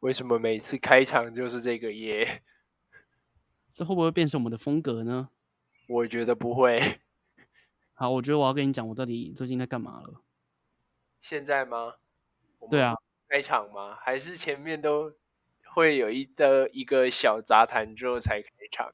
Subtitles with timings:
[0.00, 2.42] 为什么每次开场就是这个耶？
[3.72, 5.28] 这会不会变成我们的风格呢？
[5.88, 7.00] 我觉得不会。
[7.92, 10.22] 好，我觉得我要跟你讲，我到底最近在干嘛了。
[11.20, 11.96] 现在吗？
[12.70, 12.94] 对啊，
[13.28, 13.94] 开场吗？
[14.00, 15.12] 还是前面都
[15.74, 18.92] 会有一的一个小杂谈之后才开场？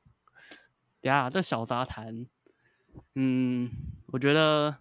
[1.01, 2.27] 等下，这小杂谈，
[3.15, 3.71] 嗯，
[4.09, 4.77] 我觉得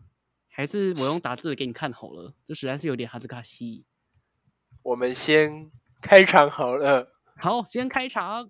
[0.47, 3.85] 还是我用打字的给你看好了，这实在是有点哈兹卡西。
[4.81, 5.71] 我们先
[6.07, 7.07] 开场好了，
[7.41, 8.47] 好，先开场。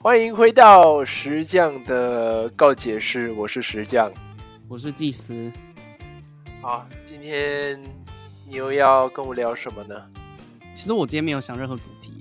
[0.00, 4.10] 欢迎回到石匠的告解室，我是石匠，
[4.70, 5.52] 我是祭司。
[6.62, 7.78] 好，今天
[8.48, 9.94] 你又要跟我聊什么呢？
[10.78, 12.12] 其实我今天没有想任何主题，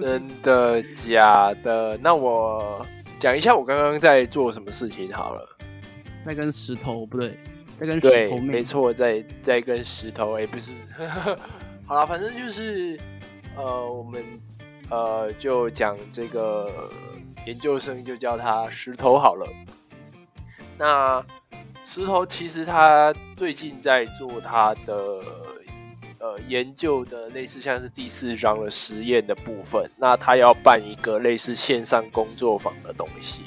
[0.00, 1.94] 真的假的？
[1.98, 2.86] 那我
[3.20, 5.46] 讲一下我刚刚在做什么事情好了。
[6.24, 7.38] 在跟石头不对，
[7.78, 10.72] 在跟石头没错，在在跟石头哎，不是。
[11.86, 12.98] 好了，反正就是
[13.54, 14.24] 呃，我们
[14.88, 16.70] 呃就讲这个。
[17.44, 19.46] 研究生就叫他石头好了。
[20.78, 21.22] 那
[21.84, 25.20] 石头其实他最近在做他的
[26.22, 29.84] 呃研究的类似像是第四章的实验的部分。
[29.98, 33.42] 那他要办一个类似线上工作坊的东西。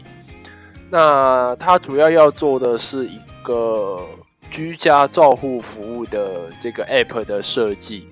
[0.91, 3.99] 那他主要要做的是一个
[4.51, 8.07] 居家照护服务的这个 app 的设计。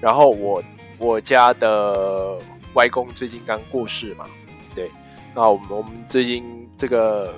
[0.00, 0.62] 然后我
[0.98, 2.36] 我家的
[2.74, 4.26] 外公最近刚过世嘛，
[4.74, 4.90] 对。
[5.32, 7.32] 那我们我们最近这个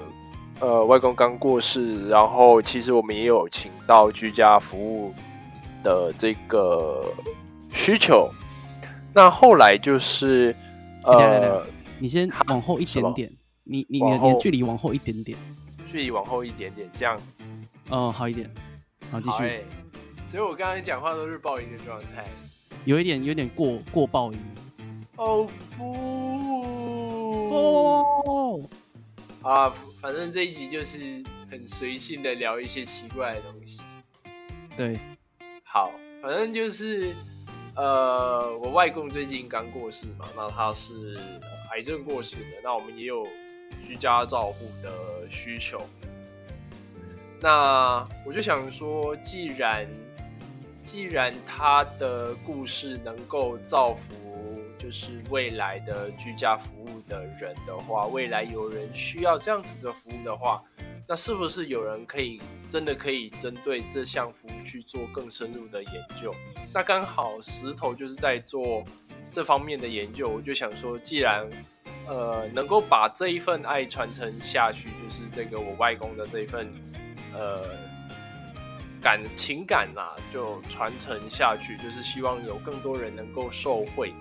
[0.60, 5.14] 呃外公刚过世，然后其实我们也有请到居家服务
[5.84, 7.14] 的这个
[7.72, 8.28] 需求。
[9.14, 10.56] 那后来就是
[11.04, 11.64] 呃，
[12.00, 13.32] 你先往后一点点，
[13.62, 15.38] 你你你的距离往后一点点，
[15.92, 17.17] 距离往后一点点，这样
[17.90, 18.50] 哦好一点，
[19.12, 19.61] 好继续。
[20.24, 22.24] 所以我刚才讲话都是爆音的状态，
[22.84, 24.39] 有一点有点过过爆音。
[25.14, 25.46] 哦
[25.77, 26.24] 不。
[27.55, 28.61] 哦，
[29.42, 33.78] 啊，反正这一集就是很随性的聊一些奇怪的东西。
[34.77, 34.98] 对，
[35.74, 35.90] 好，
[36.23, 37.12] 反正就是
[37.74, 41.18] 呃，我外公最近刚过世嘛，那他是
[41.73, 43.27] 癌症过世的，那我们也有
[43.84, 45.80] 居家照护的需求。
[47.40, 49.84] 那我就想说，既然
[50.84, 54.14] 既然他的故事能够造福。
[54.77, 60.63] 就是未来的居家服务的人的话，未来有人需要这样子的服务的话，
[61.06, 66.34] 那是不是有人可以真的可以针对这项服务去做更深入的研究？
[66.72, 68.82] 那刚好石头就是在做
[69.30, 71.46] 这方面的研究，我就想说，既然
[72.06, 76.72] 呃能够把这一份爱传承下去，就是这个我外公的这一份
[77.34, 77.62] 呃
[79.02, 84.14] 感情感呐，就传承下去，就是希望有更多人能够受惠。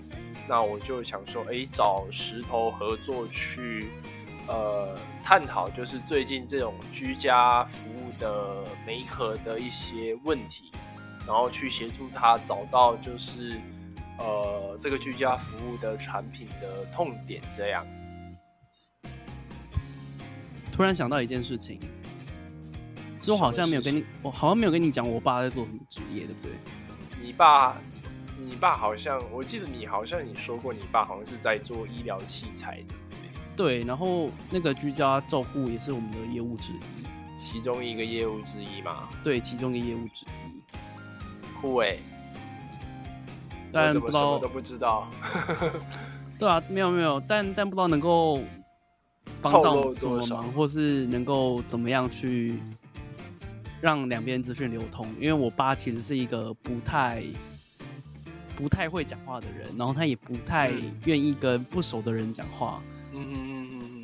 [0.49, 3.87] 那我就想说，哎，找石头合作去，
[4.47, 10.71] 呃，探讨就是最近这种居家服务的媒合的一些问题，
[11.25, 13.59] 然后去协助他找到就是，
[14.17, 17.41] 呃，这个居家服务的产品的痛点。
[17.53, 17.87] 这样，
[20.71, 21.79] 突然想到一件事情，
[23.19, 26.51] 其实我好像没有跟你，我好像没有跟你讲我爸在做什么职业，对不对？
[27.21, 27.77] 你爸？
[28.35, 32.93] 你爸好像，我记得你好像你说过，你爸好像是在做医疗器材的，
[33.55, 33.83] 对。
[33.83, 37.05] 然后那个居家照顾也是我们的业务之一，
[37.37, 39.09] 其中一个业务之一嘛。
[39.23, 41.59] 对，其中一个业务之一。
[41.59, 41.97] 酷哎！
[43.71, 45.07] 但不知道都不知道。
[46.37, 48.41] 对啊，没有没有，但但不知道能够
[49.41, 52.59] 帮到什么忙，或是能够怎么样去
[53.81, 55.07] 让两边资讯流通。
[55.19, 57.23] 因为我爸其实是一个不太。
[58.55, 60.71] 不太会讲话的人，然后他也不太
[61.05, 62.79] 愿意跟不熟的人讲话。
[63.11, 63.25] 嗯，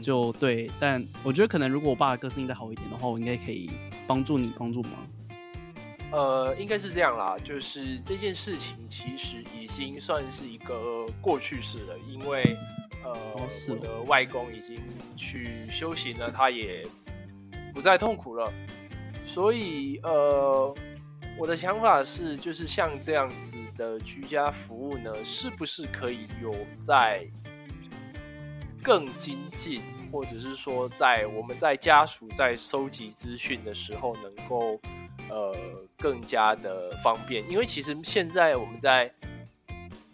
[0.09, 0.69] 就对。
[0.79, 3.69] 但我觉得可能如果我爸的个性再好一点的话，我应该可以
[4.07, 4.91] 帮助你帮助忙。
[6.11, 12.57] 呃，应该是这样啦，就是这件事情其实已经算是一个过去式了，因为
[13.03, 13.15] 呃，
[13.69, 14.81] 我的外公已经
[15.15, 16.83] 去修行了，他也
[17.73, 18.51] 不再痛苦了。
[19.27, 20.73] 所以呃，
[21.37, 23.55] 我的想法是，就是像这样子。
[23.79, 26.53] 的居家服务呢，是不是可以有
[26.85, 27.25] 在
[28.83, 34.79] 更精进，或者是说在我们在家属在收集资讯的时候，能够
[35.29, 35.55] 呃
[35.97, 37.43] 更加的方便？
[37.49, 39.11] 因为其实现在我们在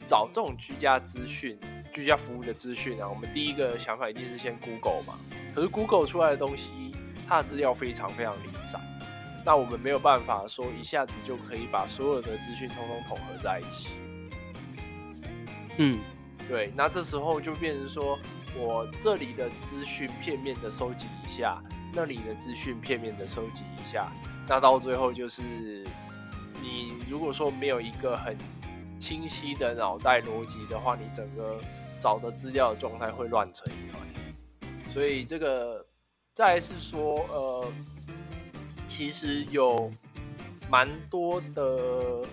[0.05, 1.57] 找这种居家资讯
[1.93, 5.17] 居家服务的资讯啊，我们第一个想法一定是先 Google 嘛。
[5.53, 6.93] 可是 Google 出来的东西，
[7.27, 8.81] 它的资料非常非常零散，
[9.45, 13.87] 那我们没有办法说一下子就可以把所有的资讯通通统合在一起。
[15.77, 15.99] 嗯，
[16.47, 18.19] 对，那这时候就变成说
[18.57, 21.61] 我这里的资讯片面的收集一下，
[21.93, 24.11] 那里的资讯片面的收集一下，
[24.47, 25.41] 那到最后就是
[26.61, 28.37] 你如果说没有一个很
[28.99, 31.59] 清晰的脑袋逻辑的话，你整个
[31.99, 34.01] 找的资料的状态会乱成一团。
[34.93, 35.85] 所以这个
[36.33, 37.65] 再是说，呃，
[38.87, 39.91] 其实有
[40.69, 42.23] 蛮多的。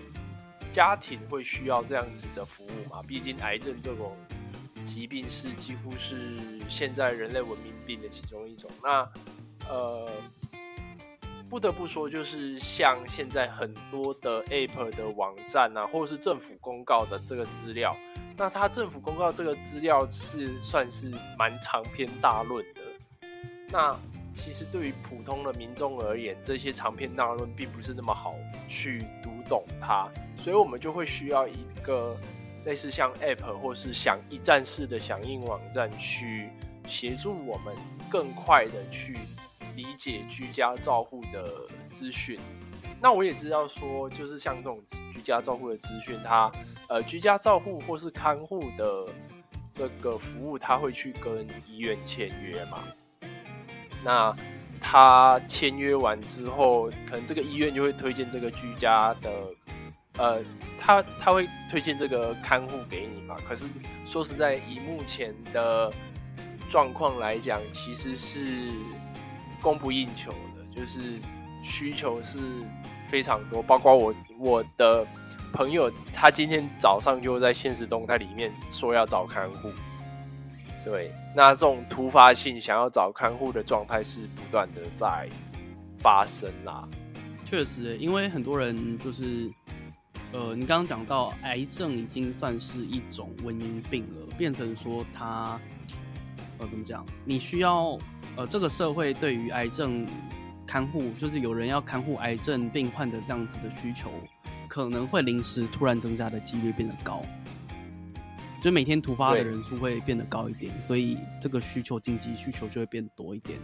[0.71, 2.99] 家庭会需要这样子的服务嘛？
[3.03, 4.17] 毕竟癌症这种
[4.83, 6.37] 疾病是几乎是
[6.69, 8.69] 现在人类文明病的其中一种。
[8.83, 9.09] 那
[9.69, 10.09] 呃，
[11.49, 17.95] 不得不说，就是像现在很多的 App 的网站啊，或者是政府公告的这个资料，
[18.35, 22.81] 那它政府公告这个资料是算是蛮长篇大论的。
[23.69, 23.97] 那
[24.31, 28.35] 其实对于普通的民众而言，这些长篇大论并不是那么好
[28.67, 30.09] 去读懂它。
[30.35, 32.17] 所以我们就会需要一个
[32.65, 36.49] 类似像 App 或是响一站式的响应网站，去
[36.87, 37.75] 协助我们
[38.09, 39.17] 更快的去
[39.75, 42.39] 理解居家照护的资讯。
[43.01, 44.81] 那我也知道说，就是像这种
[45.13, 46.49] 居家照护的资讯，它
[46.87, 49.07] 呃居家照护或是看护的
[49.71, 52.79] 这个服务，它会去跟医院签约嘛？
[54.05, 54.35] 那
[54.79, 59.29] 他签约完之后，可能这个医院就会推荐这个居家的。
[60.19, 60.43] 呃，
[60.79, 63.35] 他他会推荐这个看护给你嘛？
[63.47, 63.65] 可是
[64.05, 65.91] 说实在，以目前的
[66.69, 68.69] 状况来讲，其实是
[69.59, 71.19] 供不应求的，就是
[71.63, 72.37] 需求是
[73.09, 73.63] 非常多。
[73.63, 75.03] 包括我我的
[75.51, 79.71] 朋友，他今天早上就在现实动态里面说要找看护。
[80.85, 85.27] 对，那这种突发性想要找看护的状态是不断的在
[85.97, 86.87] 发生啦。
[87.43, 89.51] 确实，因为很多人就是。
[90.33, 95.59] 呃，你刚刚讲到癌症已经算是一种瘟疫病了，变成说它，
[96.57, 97.05] 呃，怎么讲？
[97.23, 97.99] 你需要，
[98.35, 100.07] 呃，这个社会对于癌症
[100.65, 104.09] 看护，就是有人要看护癌症病患的这样子的需求，
[104.67, 107.21] 可能会临时突然增加的几率变得高，
[108.59, 113.59] 就每天突发的人数会变得高一点，所以这个需求紧急需求就会变多一点。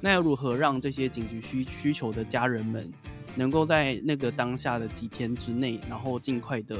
[0.00, 2.90] 那要如何让这些紧急需需求的家人们？
[3.36, 6.78] 能够在那个当下的几天之内，然后尽快的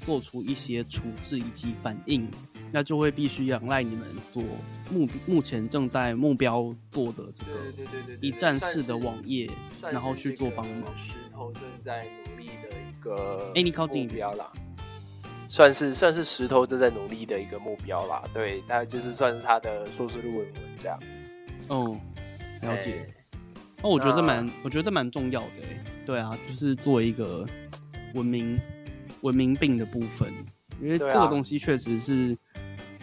[0.00, 2.28] 做出一些处置以及反应，
[2.70, 4.42] 那就会必须仰赖你们所
[4.90, 9.50] 目目前正在目标做的这个一站式的网页，
[9.80, 10.98] 然后去做帮忙。
[10.98, 14.52] 石头正在努力的一个，哎，你靠近目标啦，
[15.48, 18.22] 算是算是石头正在努力的一个目标啦。
[18.32, 20.46] 对，他就是算是他的硕士论文
[20.78, 20.98] 这样。
[21.68, 21.98] 哦，
[22.62, 23.06] 了解。
[23.82, 25.84] 那我觉得这蛮，我觉得这蛮重要的哎。
[26.06, 27.46] 对啊，就是作为一个
[28.14, 28.58] 文明
[29.22, 30.32] 文明病的部分，
[30.80, 32.36] 因为这个东西确实是，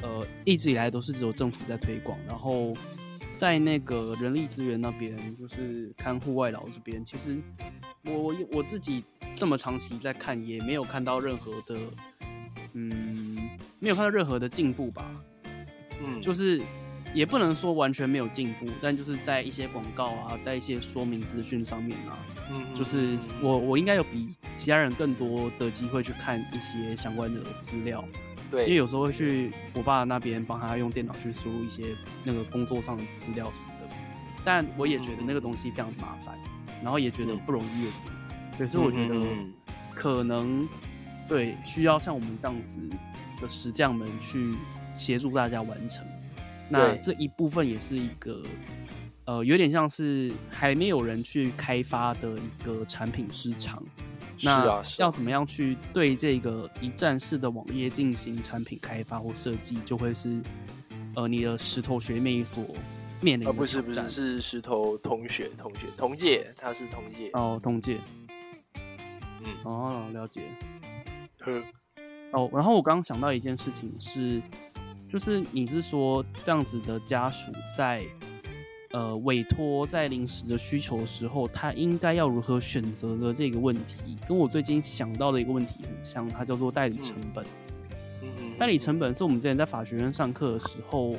[0.01, 2.73] 呃，一直以来都是只有政府在推广，然后
[3.37, 7.37] 在那个人力资源那边，就是看户外劳这边，其实
[8.05, 9.03] 我我我自己
[9.35, 11.77] 这么长期在看，也没有看到任何的，
[12.73, 13.49] 嗯，
[13.79, 15.05] 没有看到任何的进步吧。
[16.01, 16.61] 嗯，就是。
[17.13, 22.17] 也不能说完全没有进步，但就是在一些广告啊，在一些说明资讯上面啊，
[22.51, 28.03] 嗯，就是我我应该有比其他人更多的机会去看一些相关的资料，
[28.51, 33.95] 对，因为有时候会去我爸那边帮他用电脑去输入一些那个工作上的资料什么的，
[34.45, 36.37] 但我也觉得那个东西非常麻烦，
[36.83, 37.89] 然后也觉得不容易阅
[38.57, 39.25] 读，所以我觉得
[39.95, 40.67] 可能
[41.27, 42.77] 对需要像我们这样子
[43.41, 44.55] 的石匠们去
[44.93, 46.05] 协助大家完成。
[46.69, 48.43] 那这一部分也是一个，
[49.25, 53.83] 呃，有点像是还没有人去开发的一个产品市场。
[54.41, 60.41] 那要怎么样去对这个一站式的网页进行产品开发或设计，就会是
[61.15, 62.63] 呃你的石头学妹所
[63.19, 67.99] 面临的不是不是是石头同学同学同届，他是同届哦同届。
[68.75, 70.43] 嗯哦了解。
[71.39, 71.61] 呵
[72.31, 74.41] 哦，然后我刚刚想到一件事情是。
[75.09, 78.03] 就是你是说这样子的家属在
[78.91, 87.43] 呃委托在临时的需求的时候，他应该要如何选择的这个问题，跟我最近想到的一个问题很像，它叫做代理成本。
[88.59, 91.15] 代理成本是我们之前在法学院上课的时候，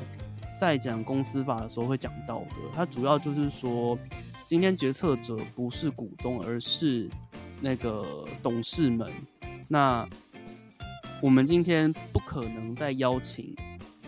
[0.59, 2.55] 在讲公司法的时候会讲到的。
[2.73, 3.97] 它主要就是说，
[4.45, 7.09] 今天决策者不是股东，而是
[7.59, 9.11] 那个董事们。
[9.67, 10.07] 那
[11.21, 13.53] 我们今天不可能再邀请。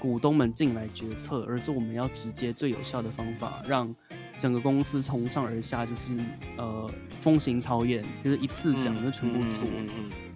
[0.04, 3.96] 股东们进来决策，而是我们要直接最有效的方法，让
[4.38, 6.14] 整个公司从上而下就是
[6.58, 6.92] 呃
[7.22, 9.66] 风行草偃，就是一次讲就全部做。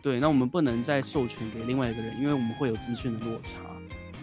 [0.01, 3.59] 对，那我们不能再授权给另外一个人，因为我们会有资讯的落差。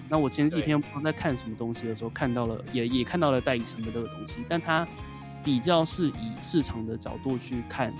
[0.08, 4.88] 那我前几天在看什么东西的时候，看到了也也看到了代理成本这个东西，但它
[5.44, 7.92] 比较是以市场的角度去看。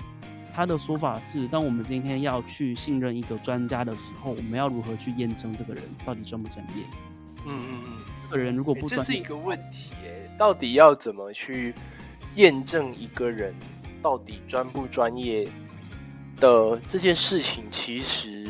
[0.51, 6.83] 他的说法是，当我们今天要去信任一个专家的时候，我们要如何去验证这个人到底专不专业？
[7.45, 10.29] 嗯嗯嗯，这个人如果不专业，这是一个问题诶。
[10.37, 11.73] 到底要怎么去
[12.35, 13.55] 验证一个人
[14.01, 15.47] 到底专不专业
[16.37, 18.47] 的这件事情，其实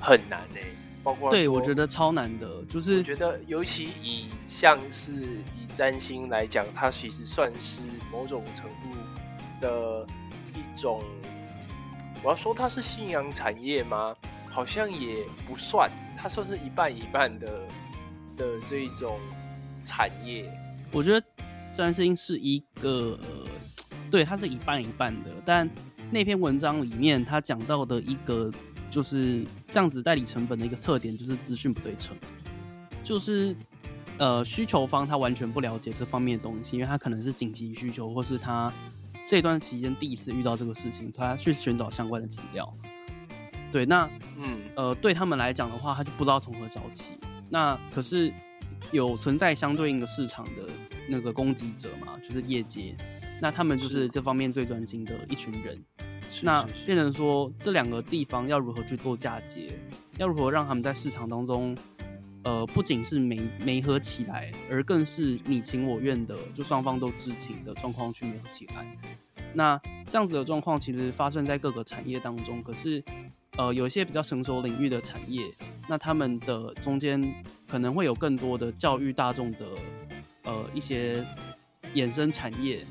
[0.00, 0.62] 很难诶。
[1.04, 8.98] 包括对我觉得超难的，就是觉得尤其以像是以占星来讲，它其实算是某种程度
[9.60, 10.06] 的
[10.54, 11.02] 一种。
[12.22, 14.16] 我要说它是信仰产业吗？
[14.48, 17.60] 好像也不算，它算是一半一半的
[18.36, 19.18] 的这一种
[19.84, 20.50] 产业。
[20.92, 21.26] 我觉得
[21.72, 23.18] 占星是一个，
[24.10, 25.30] 对，它是一半一半的。
[25.44, 25.68] 但
[26.10, 28.52] 那篇文章里面他讲到的一个
[28.90, 32.16] 就是这样子代理成本的一个特点，就是资讯不对称，
[33.02, 33.56] 就是
[34.18, 38.72] 呃需求方他完全不了解这方面的东西，因为他可能是紧急需求，或是他。
[39.28, 42.72] 这段期间第一次遇到这个事情，他去寻找相关的资料。
[43.72, 47.14] 对，那嗯呃，对他们来讲的话，他就不知道从何找起。
[47.50, 48.32] 那可是
[48.92, 50.62] 有存在相对应的市场的
[51.08, 52.96] 那个供给者嘛，就是业界。
[53.40, 55.82] 那他们就是这方面最专精的一群人。
[56.42, 59.78] 那变成说这两个地方要如何去做嫁接，
[60.18, 61.76] 要如何让他们在市场当中。
[62.42, 68.86] 呃，不仅是没没合起来，而更是你情我愿的，就双方都知情的状况去没合起来。
[69.52, 69.76] 那
[70.08, 72.62] 这样子的状况其实发生在各个产业当中。
[72.62, 73.02] 可是，
[73.56, 75.42] 呃，有一些比较成熟领域的产业，
[75.88, 77.34] 那他们的中间
[77.68, 79.66] 可能会有更多的教育大众的
[80.44, 81.24] 呃一些
[81.94, 82.84] 衍生产业，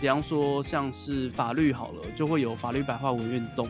[0.00, 3.66] 比方说像是法律好了，就会有法律白话文运动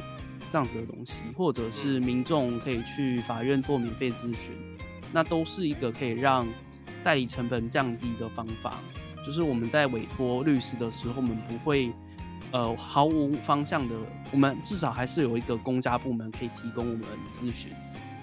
[0.50, 4.54] 这样子的东西，或者是民众可以去法院做免费咨询。
[5.12, 6.46] 那都是一个可以让
[7.04, 8.80] 代理成本降低的方法，
[9.24, 11.92] 就是我们在委托律师的时候，我们不会
[12.50, 13.94] 呃毫无方向的，
[14.32, 17.70] 我们至少还是有一个公家部门可以提供我们咨询，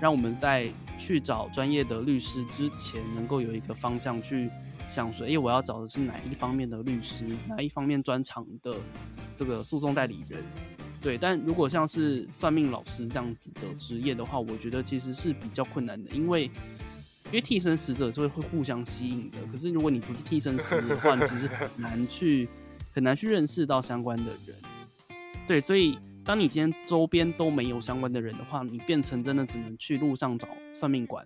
[0.03, 0.67] 让我们在
[0.97, 4.49] 去找专业的律师之前，能够有一个方向去
[4.89, 8.75] 想说，哎，我要找的是哪一方面的律师，哪一方面专长的
[9.33, 10.43] 这个诉讼代理人。
[11.01, 16.51] 对，但如果像是算命老师这样子的职业的话，我觉得其实是比较困难的，因为。
[17.27, 22.47] 因为替身使者是会会互相吸引的，可是如果你不是替身使者的话，你其实很难去
[22.91, 24.55] 很难去认识到相关的人。
[25.47, 31.25] 对，所以当你今天周边都没有相关的人的话，你变成真的只能去路上找算命馆，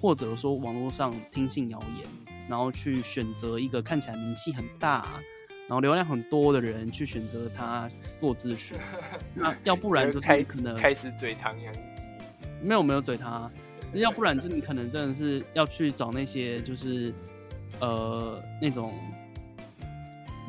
[0.00, 2.06] 或者说网络上听信谣言，
[2.48, 5.20] 然后去选择一个看起来名气很大，
[5.68, 8.78] 然后流量很多的人去选择他做咨询。
[9.34, 11.74] 那要不然就是可能开始嘴糖样
[12.62, 13.50] 没有没有嘴他。
[13.92, 17.12] 要不然就你可能真的是要去找那些就是，
[17.80, 18.94] 呃，那种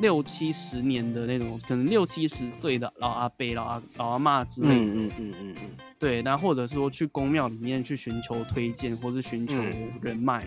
[0.02, 4.74] 六七十年的那种，可能六七十岁的老阿伯、老阿老阿妈之类的。
[4.74, 5.70] 嗯嗯嗯嗯嗯。
[5.98, 9.56] 对，那或者说去公庙里面去寻求推荐，或是寻求
[10.02, 10.46] 人脉。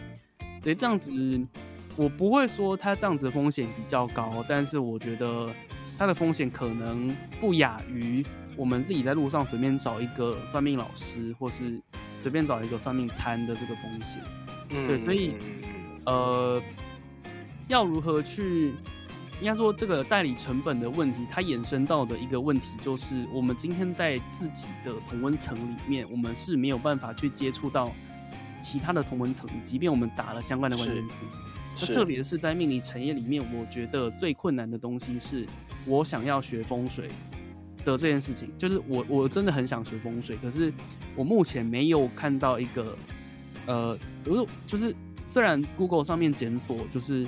[0.62, 1.12] 对，这样子
[1.96, 5.52] 我不会说他这样子的风险比较高，但是我觉得
[5.98, 8.24] 他的风险可能不亚于
[8.56, 11.82] 我们自己在路上随便找一个算命老师，或是。
[12.18, 14.20] 随便找一个算命摊的这个风险，
[14.88, 15.36] 对，所以
[16.06, 16.60] 呃，
[17.68, 18.74] 要如何去，
[19.42, 27.92] 应该说这个代理成本的问题，它衍生到的一个问题就是，我们今天在自己的同温层里面，我们是没有办法去接触到
[28.60, 31.04] 其他的同温层，即便我们打了相关的关键
[31.78, 35.46] 字，特别是在命理产业里面，我觉得最困难的东西是
[35.86, 37.10] 我想要学风水。
[37.84, 40.74] 的这件事情，就是我我真的很想学风水，可是
[41.16, 42.98] 我目前没有看到一个，
[43.68, 43.96] 呃，
[44.66, 44.92] 就是
[45.24, 47.28] 虽然 Google 上面检索就是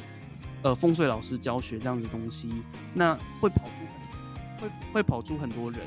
[0.67, 2.51] 呃风水老师教学这样子东西，
[2.93, 5.79] 那会跑出会会跑出很多人，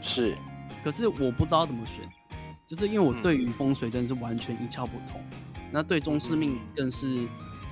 [0.00, 0.34] 是，
[0.82, 2.04] 可是我不知道怎么选，
[2.66, 5.22] 就是因为我对于风水真的是完全一窍不通，
[5.70, 7.20] 那对中式命更是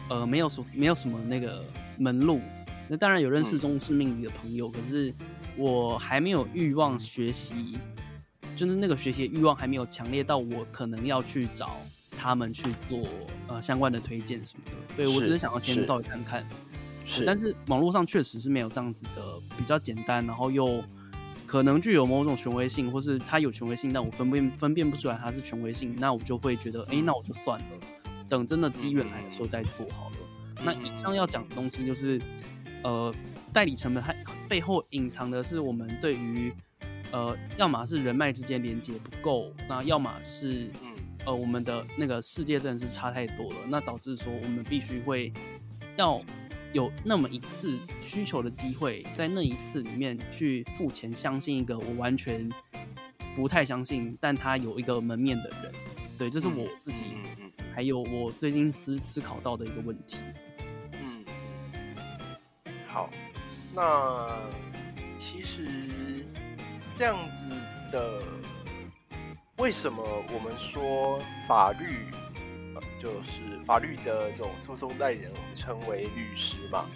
[0.09, 1.65] 呃没有什没有什么那个
[1.99, 2.41] 门路，
[2.87, 5.13] 那当然有认识中式命理的朋友，可是。
[5.57, 7.77] 我还没有欲望学习，
[8.57, 11.77] 就是那个学习欲望还没有强烈到我可能要去找
[12.11, 13.01] 他们去做
[13.49, 14.77] 呃相关的推荐什么的。
[14.97, 16.47] 对我只是想要先稍微看看，
[17.05, 17.25] 是。
[17.25, 20.83] 但是网络上确实是没有这样子的比较简单，然后又
[21.47, 27.67] 可能具有某种权威性，或是它有权威性，但我分辨分辨不出来它是权威性，那我就会觉得，哎，那我就算了。
[28.29, 30.17] 等真的机缘来的时候再做好了。
[30.65, 32.21] 那以上要讲的东西就是，
[32.85, 33.13] 呃，
[33.53, 34.15] 代理成本它
[34.49, 36.55] 背后隐藏的是我们对于，
[37.11, 40.71] 呃，要么是人脉之间连接不够，那要么是，
[41.27, 45.33] 呃，我们的那个世界真的是差太多了，那导致说我们必须会
[45.97, 46.21] 要
[46.73, 52.51] 有那么一次需求的机会，在那一次里面去付钱，相信一个我完全
[53.35, 55.73] 不太相信，但他有一个门面的人，
[56.17, 57.05] 对，这是我自己，
[57.75, 60.17] 还有我最近思思考到的一个问题。
[60.93, 61.25] 嗯
[62.89, 63.11] 好，
[63.75, 64.41] 那
[65.19, 66.25] 其实
[66.95, 67.47] 这样子
[67.93, 68.23] 的，
[69.61, 70.03] 为什么
[70.33, 72.07] 我们说法律，
[72.99, 76.87] 就是法律的这种诉讼代理人，我们称为律师嘛？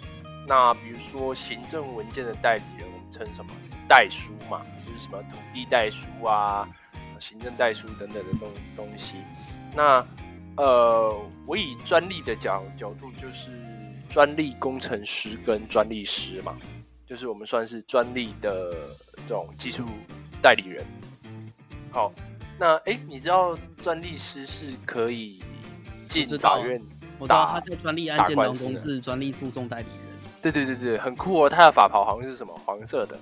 [0.47, 3.51] 那比如说行政文件的代理人，我们称什么
[3.87, 4.65] 代书嘛？
[4.83, 6.67] 就是什么土地代书啊、
[7.19, 9.17] 行政代书等等的东东西。
[9.75, 10.03] 那
[10.57, 13.51] 呃，我以专利的角角度就是。
[14.07, 16.55] 专利工程师跟专利师嘛，
[17.05, 18.71] 就是我们算是专利的
[19.27, 19.83] 这种技术
[20.41, 20.85] 代理人。
[21.91, 22.13] 好，
[22.57, 25.43] 那哎，你知道专利师是可以
[26.07, 26.81] 进法院？
[27.17, 30.15] 我知道他在专利案件当中是专利诉讼代理人。
[30.41, 31.49] 对对对对，很酷哦！
[31.49, 33.17] 他的法袍好像是什么黄色的，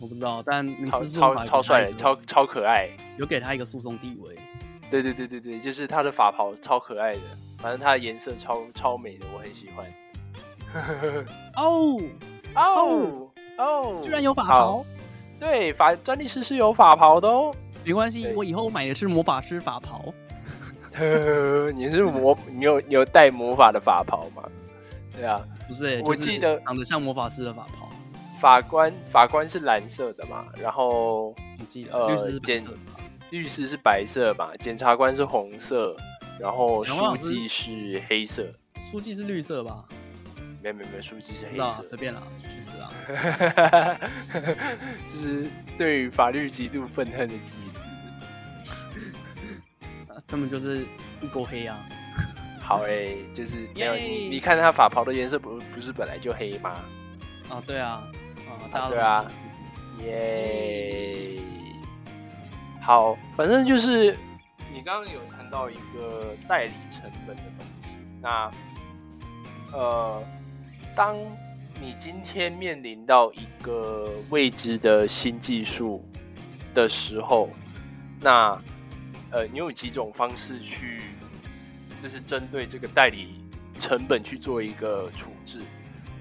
[0.00, 4.38] 我不知道，但超超超帅，超超可爱，有给他一个诉讼地位。
[4.90, 7.20] 对对对对对，就是他的法袍超可爱的，
[7.58, 9.86] 反正他的颜色超超美的，我很喜欢。
[11.56, 12.00] 哦
[12.54, 14.00] 哦哦！
[14.02, 14.84] 居然有法袍，
[15.38, 17.54] 对，法专利师是有法袍的哦。
[17.84, 20.12] 没关系，我以后买的是魔法师法袍。
[21.74, 24.42] 你是魔，你有你有带魔法的法袍吗？
[25.14, 27.88] 对啊，不是，我记得长得像魔法师的法袍。
[28.40, 30.44] 法官法官是蓝色的嘛？
[30.60, 32.64] 然后我记得律师检
[33.30, 34.50] 律师是白色嘛？
[34.60, 35.96] 检察官是红色，
[36.38, 38.44] 然后书记是黑色。
[38.90, 39.84] 书记是绿色吧？
[40.62, 42.90] 没没没，书记是黑色，随便啦，去死啊！
[45.06, 45.46] 就是
[45.78, 47.71] 对于法律极度愤恨的祭司，
[50.32, 50.86] 根本就是
[51.20, 51.78] 一锅黑啊！
[52.58, 56.70] 好哎，就是没有你，你看他法袍的颜色不不是本来就黑吗？
[57.50, 58.02] 啊，对啊，
[58.72, 59.26] 啊，对啊，
[60.02, 61.38] 耶！
[62.80, 64.16] 好，反正就是
[64.72, 67.90] 你刚刚有谈到一个代理成本的东西，
[68.22, 68.50] 那
[69.74, 70.22] 呃。
[70.94, 71.16] 当
[71.80, 76.04] 你今天面临到一个未知的新技术
[76.74, 77.48] 的时候，
[78.20, 78.60] 那
[79.32, 81.00] 呃，你有几种方式去，
[82.02, 83.42] 就是针对这个代理
[83.80, 85.58] 成本去做一个处置。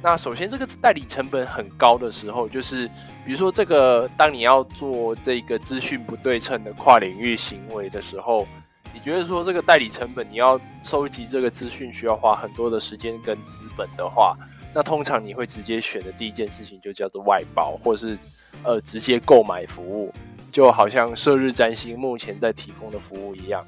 [0.01, 2.87] 那首先，这个代理成本很高的时候，就是
[3.25, 8.47] 比如说这个，当你要做这个资讯不对称的跨领域行为的时候，
[8.93, 14.37] 你觉得说这个代理成本，你要收集这个资讯需要花很多的时间跟资本的话。
[14.73, 18.17] 那通常你会直接选的第一件事情就叫做外包，或是
[18.63, 20.13] 呃直接购买服务，
[20.51, 23.65] 就好像射日占星目前在提供的服务一样。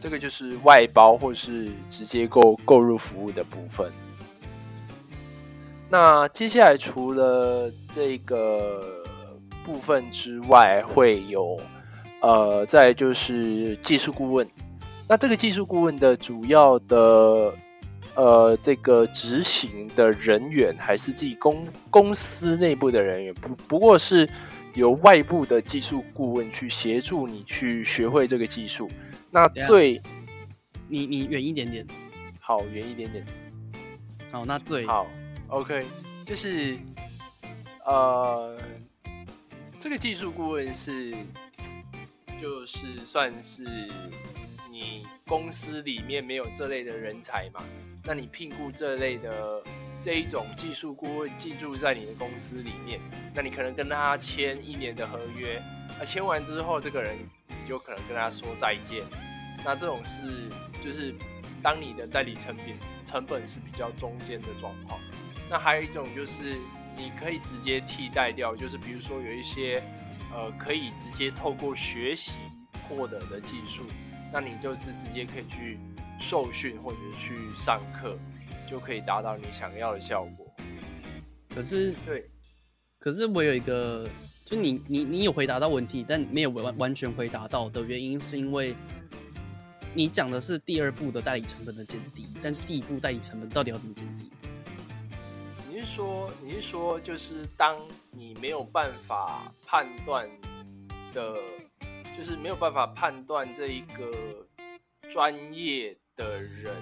[0.00, 3.90] 这个就是外包或是直接购购入服务的部分。
[5.88, 8.82] 那接下来除了这个
[9.64, 11.60] 部分之外，会有
[12.20, 14.48] 呃再就是技术顾问。
[15.08, 17.52] 那这个技术顾问的主要的。
[18.16, 24.28] 呃，这个执行的人员还是自己公公司内部的人员，不不过是
[24.74, 28.90] 由外部的技术顾问去协助你去学会这个技术。
[29.30, 30.00] 那最，
[30.88, 31.86] 你你远一点点，
[32.40, 33.24] 好，远一点点，
[34.30, 34.86] 好，那最。
[34.86, 35.06] 好
[35.48, 35.84] ，OK，
[36.24, 36.76] 就是
[37.84, 38.58] 呃，
[39.78, 41.14] 这个技术顾问是，
[42.40, 43.64] 就是算是
[44.70, 47.60] 你公司里面没有这类的人才嘛。
[48.04, 49.62] 那你聘雇这类的
[50.00, 52.98] 这一种技术顾问进驻在你的公司里面，
[53.34, 55.62] 那你可能跟他签一年的合约，
[55.98, 57.16] 那签完之后，这个人
[57.48, 59.04] 你就可能跟他说再见。
[59.64, 60.48] 那这种是
[60.82, 61.14] 就是
[61.62, 62.66] 当你的代理成本
[63.04, 64.98] 成本是比较中间的状况。
[65.50, 66.56] 那还有一种就是
[66.96, 69.82] 你可以直接替代掉，就是比如说有一些
[70.32, 72.32] 呃可以直接透过学习
[72.88, 73.82] 获得的技术，
[74.32, 75.78] 那你就是直接可以去。
[76.22, 78.14] 受训或者去上课，
[78.70, 80.46] 就可以达到你想要的效果。
[81.54, 82.30] 可是，对，
[82.98, 84.08] 可是我有一个，
[84.44, 88.74] 就你你你有回答到问题，但没有完完全回答到的原因，是因为
[89.92, 94.30] 你讲的是第二步的代理成本的减低，但是第一步代理成本到底要怎么减低？
[95.68, 97.76] 你是说，你是说，就是当
[98.12, 100.30] 你没有办法判断
[101.12, 101.36] 的，
[102.16, 104.12] 就是没有办法判断这一个。
[105.12, 106.72] 专业的人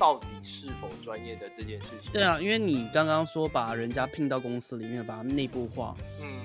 [0.00, 2.10] 到底是否专业的这件事情。
[2.10, 6.40] 对啊，因为你刚刚说把人家聘到公司里面，把它内部化，嗯，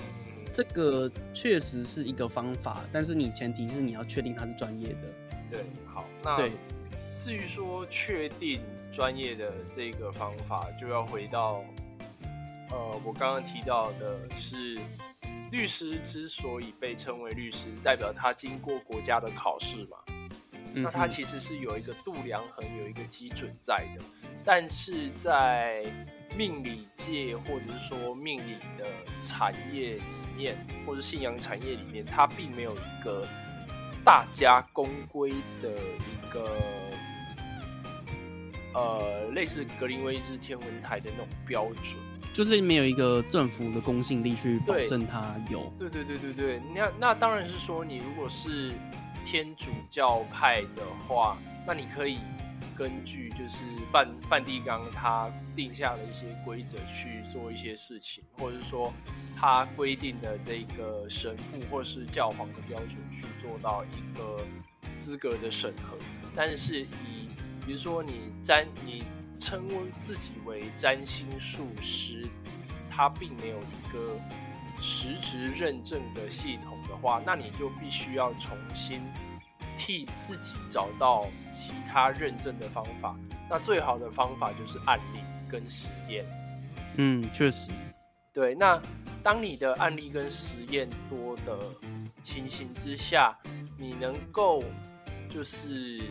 [0.52, 5.02] 这个确实是一个方法，但是你前提是你要确定他是专业的。
[5.50, 6.52] 对，好，那对，
[7.18, 8.60] 至于说确定
[8.92, 11.64] 专业的这个方法，就要回到。
[12.72, 14.78] 呃，我刚刚提到的是，
[15.52, 19.98] 律师之所以被称为律师，代表他经过国家的考试嘛。
[20.84, 24.04] 那它其实是有一个度量衡，有一个基准在的。
[24.44, 25.84] 但是在
[26.38, 28.86] 命理界或者是说命理的
[29.24, 30.04] 产业里
[30.38, 33.26] 面，或者信仰产业里面，它并没有一个
[34.04, 36.48] 大家公规的一个
[38.74, 41.96] 呃类似格林威治天文台的那种标准。
[42.34, 45.72] 就是没有一个政府的公信力去保证它有。
[45.80, 48.74] 对对对对对，那那当然是说，你如果是
[49.26, 51.36] 天主教派的话，
[51.66, 52.20] 那你可以
[52.78, 58.94] 根据就是梵梵蒂冈他定下的一些规则去做一些事情，或者说
[59.36, 64.40] 他规定的这个神父或是教皇的标准去做到一个
[64.98, 65.98] 资格的审核。
[66.36, 67.28] 但是以
[67.66, 69.04] 比如说你占你。
[69.38, 69.68] 称
[70.00, 72.26] 自己为占星术师，
[72.90, 74.18] 他并没有一个
[74.82, 79.02] 实质认证的系统的话，那你就必须要重新
[79.78, 83.16] 替自己找到其他认证的方法。
[83.50, 85.20] 那最好的方法就是案例
[85.50, 86.26] 跟实验。
[86.98, 87.72] 嗯，确实。
[88.34, 88.82] 对，那
[89.24, 91.58] 当你的案例跟实验多的
[92.22, 93.38] 情形之下，
[93.78, 94.64] 你能够
[95.30, 96.02] 就是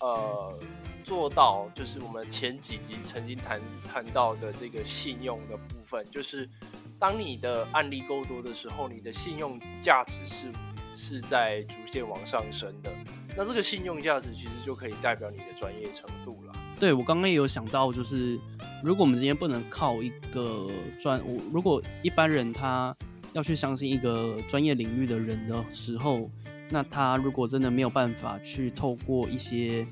[0.00, 0.58] 呃。
[1.04, 6.50] 做到就是我们前几集曾经谈谈到的这个信用的部分，就是
[6.98, 10.46] 当你的案例够多的时候，你的信用价值是
[10.94, 12.90] 是在逐渐往上升的。
[13.36, 16.54] 那这个信用价值其实就可以代表你的专业程度了。
[16.80, 18.38] 对我刚刚也有想到，就是
[18.82, 22.96] 如果我们今天不能靠一个专，我如果一般人他
[23.34, 26.30] 要去相信一个专业领域的人的时候，
[26.70, 29.86] 那他如果真的没有办法去透过一些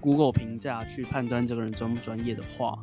[0.00, 2.78] Google 评价去判断这个人专不专业的话，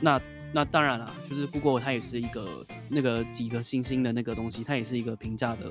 [0.00, 0.20] 那
[0.52, 5.66] 那当然了，就是 Google 它也是一个那个几个星星的那个东西，它也是一个评价的，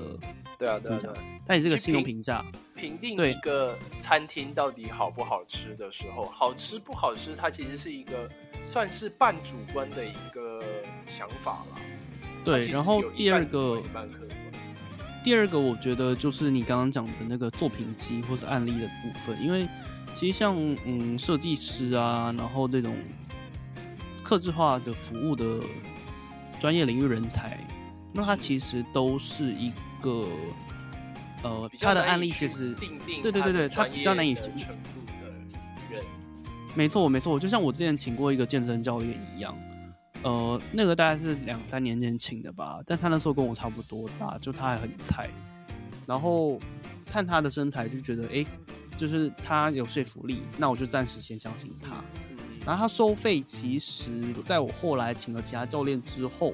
[0.58, 1.14] 对啊，对啊，
[1.44, 2.44] 它也是个信用评价，
[2.76, 8.30] 评定一个餐厅到底好不好吃的时候，好吃不好吃，它其实是一个
[8.64, 10.62] 算是半主观的一个
[11.08, 11.80] 想法了。
[12.44, 13.82] 对，然后第二个，
[15.24, 19.66] 第二个我觉得就是你刚刚讲的那个作品集或是案例的部分，因为。
[20.16, 22.96] 其实像嗯设计师啊，然后这种
[24.28, 25.58] 客制化的服务的
[26.60, 27.66] 专业领域人才，
[28.12, 30.26] 那他其实都是一个
[31.42, 32.74] 呃他的案例其实
[33.22, 34.60] 对对对对，他比较难以程度
[35.06, 35.30] 的
[35.90, 36.04] 人，
[36.74, 39.56] 没错没错，就像我之前请过一个健身教练一样，
[40.22, 45.30] 呃那个大概是两三年前请的吧，但他那时候跟我差不多大，就他还很菜，
[46.06, 46.60] 然后
[47.06, 48.44] 看他的身材就觉得哎。
[48.98, 52.02] 就是他有说服力，那我就暂时先相信他。
[52.68, 54.12] 然后他收费，其实
[54.44, 56.52] 在我后来请了其他教练之后，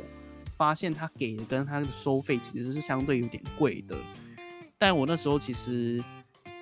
[0.56, 3.96] 发现他给的跟他的收费其实是相对有点贵的。
[4.78, 6.00] 但我那时候其实，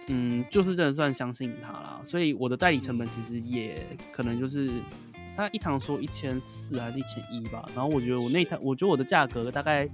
[0.08, 4.70] 嗯，就是真的算相信他啦，所以我的代理成本其实也可能就是
[5.36, 7.68] 他一堂收一千四还是一千一吧。
[7.74, 9.86] 然后我觉得我那堂，我觉得我的价格大概。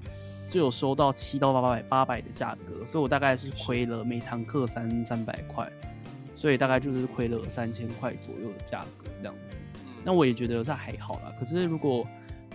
[0.51, 5.71] 就有收到七到八百八百的价格，所以我大概是亏了每堂课三三百块，
[6.39, 9.57] 所以大概就是亏了三千块左右的价格这样子。
[10.05, 11.35] 那我也觉得这还好啦。
[11.37, 12.07] 可是如果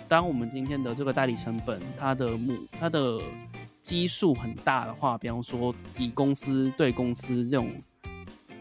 [0.08, 3.19] 当我们今天的这个代理成本，它的目它的
[3.82, 7.69] 基数很大的话，比方说以公司对公司这种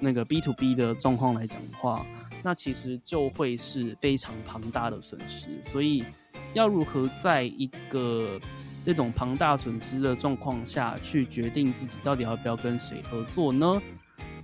[0.00, 2.04] 那个 B to B 的状况来讲的话，
[2.42, 5.46] 那其实就会是非常庞大的损失。
[5.62, 6.04] 所以
[6.52, 8.40] 要如何在一个
[8.82, 13.80] 这种庞大损失的状况下去决定自己到底要不要跟谁合作呢？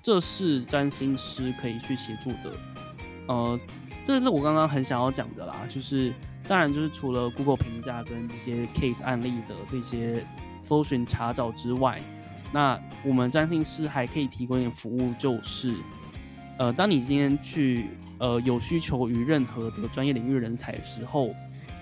[0.02, 2.52] 这是占星师可以去协助的。
[3.26, 3.58] 呃，
[4.04, 6.12] 这是我刚刚很想要讲的啦，就是
[6.46, 10.24] 当然就是除了 Google 评价跟这些 case 案例的这些
[10.62, 12.00] 搜寻查找之外，
[12.52, 15.74] 那我们占星师还可以提供一点服务，就是
[16.58, 21.34] 呃，当你今天去呃有需求于任何的专业领域人才的时候。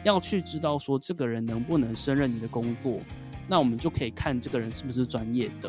[0.05, 3.01] 要去知道说这个人能不能胜任你的工作，
[3.49, 5.69] 那我们就可以看这个人是不是专业的。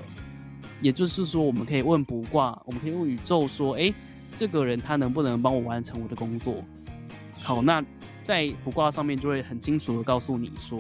[0.82, 3.94] 也就是说，我们可以问卜卦，我们可以问宇宙说：“哎，
[4.32, 6.64] 这个人他能不能帮我完成我的工作？”
[7.40, 7.84] 好，那
[8.24, 10.80] 在卜卦上面就会很清楚的告诉你说，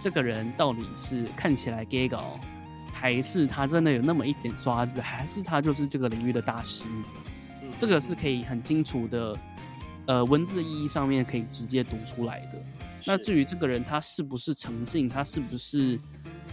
[0.00, 2.38] 这个人到底是看起来 gay 搞，
[2.92, 6.84] 还是他真的有那么一点刷子，还是他就是这个领域的大师？
[7.78, 9.38] 这个是可以很清楚的，
[10.06, 12.62] 呃，文字意义上面可以直接读出来的。
[13.06, 15.98] 那至于这个人他是不是诚信，他是不是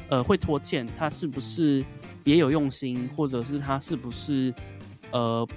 [0.10, 1.84] 呃会拖欠，他是不是
[2.24, 4.54] 别有用心，或者是他是不是
[5.12, 5.48] 呃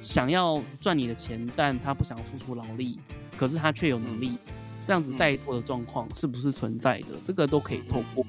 [0.00, 2.98] 想要赚你的钱，但他不想付出劳力，
[3.36, 4.38] 可是他却有能力，
[4.86, 7.06] 这样子带托的状况是不是存在的？
[7.24, 8.24] 这个都可以透过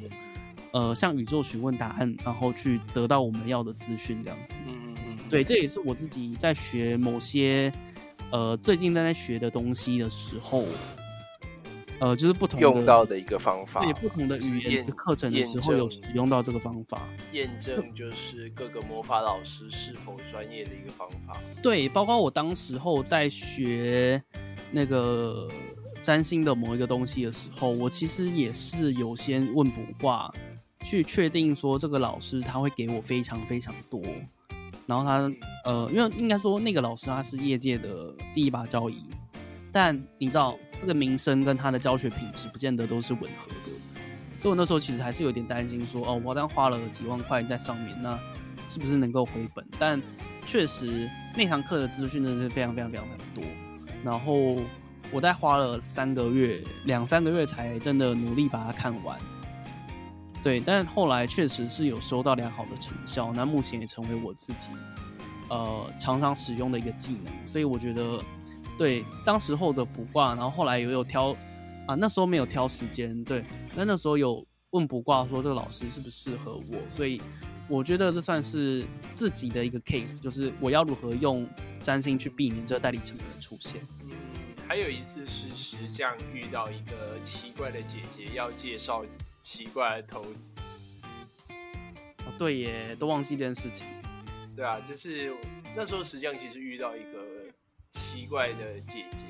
[0.71, 4.57] 呃向宇宙询问答案，然后去得到我们要的资讯，这样子。
[4.67, 5.17] 嗯嗯嗯。
[5.29, 7.71] 对，这也是我自己在学某些
[8.31, 10.65] 呃最近正在学的东西的时候。
[11.99, 21.37] 呃，就是不同用到的一个方法，对不同的语言的课程的时候有使用到这个方法，验证就是各个魔法老师是否专业的一个方法。
[21.61, 24.23] 对，包括我当时候在学
[24.71, 25.49] 那个
[26.01, 30.33] 占星的某一个东西的时候，我其实也是有先问卜卦，
[30.85, 34.01] 去确定说这个老师他会给我非常非常多，
[34.87, 35.29] 然后他
[35.65, 39.03] 呃，因为应该说那个老师他是业界的第一把交椅。
[39.71, 43.71] 但你知道，这个名声跟他的教学品质不见得都是吻合的，
[44.37, 48.17] 所以我那时候其实还是有点担心，说哦，我刚花了几万块在上面，那
[48.67, 49.63] 是不是能够回本？
[49.77, 50.01] 但
[50.47, 53.43] 确实那堂课的资讯真的是非常非常非常的多，
[54.03, 54.57] 然后
[55.11, 59.19] 我在花了三个月、两三个月才真的努力把它看完。
[60.41, 64.69] 对，但后来确实是有收到良好的成效，那目前也成为我自己
[65.49, 68.19] 呃常常使用的一个技能，所以我觉得。
[68.79, 71.35] 对，当时候的卜卦，然后后来也有挑
[71.85, 73.21] 啊，那时候没有挑时间。
[73.25, 73.43] 对，
[73.75, 77.21] 那那时候有问卜卦说这个老师是不是适合我，所以
[77.67, 81.45] 我觉得这算是自己的一个 case，就是我要如何用
[81.81, 83.85] 占星去避免这个代理成本的出现。
[84.03, 84.11] 嗯，
[84.65, 89.03] 还有一次是石像遇到一个奇怪的姐姐要介绍
[89.41, 90.37] 奇怪的投资。
[92.19, 93.85] 哦，对耶，都忘记这件事情。
[94.55, 95.35] 对啊，就是
[95.75, 97.28] 那时候石像其实遇到一个。
[97.91, 99.25] 奇怪的姐姐，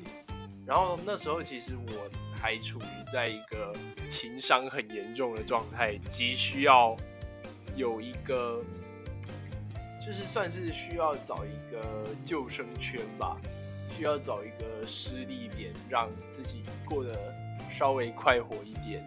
[0.66, 3.74] 然后那时候其实我还处于在一个
[4.08, 6.96] 情伤很严重的状态，急需要
[7.74, 8.62] 有一个，
[10.04, 13.36] 就是算是需要找一个救生圈吧，
[13.88, 17.16] 需要找一个失力点，让自己过得
[17.72, 19.04] 稍微快活一点。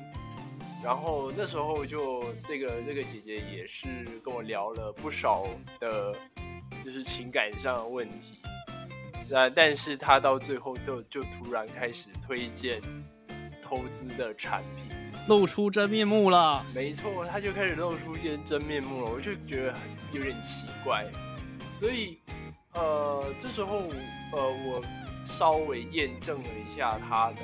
[0.84, 5.48] 然后那时候就这个这个姐姐也是跟我聊了不少
[5.80, 6.14] 的，
[6.84, 8.40] 就是情感上的问题。
[9.30, 12.82] 那但是他到最后就就突然开始推荐
[13.64, 14.86] 投资的产品，
[15.28, 16.64] 露出真面目了。
[16.74, 19.82] 没错，他就开始露出一些真面目了，我就觉得很
[20.12, 21.06] 有点奇怪。
[21.80, 22.20] 所以，
[22.74, 23.80] 呃，这时候
[24.32, 24.82] 呃，我
[25.26, 27.38] 稍微验证了一下他的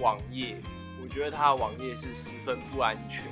[0.00, 0.56] 网页，
[1.02, 3.30] 我觉得他的网页是十分不安全的。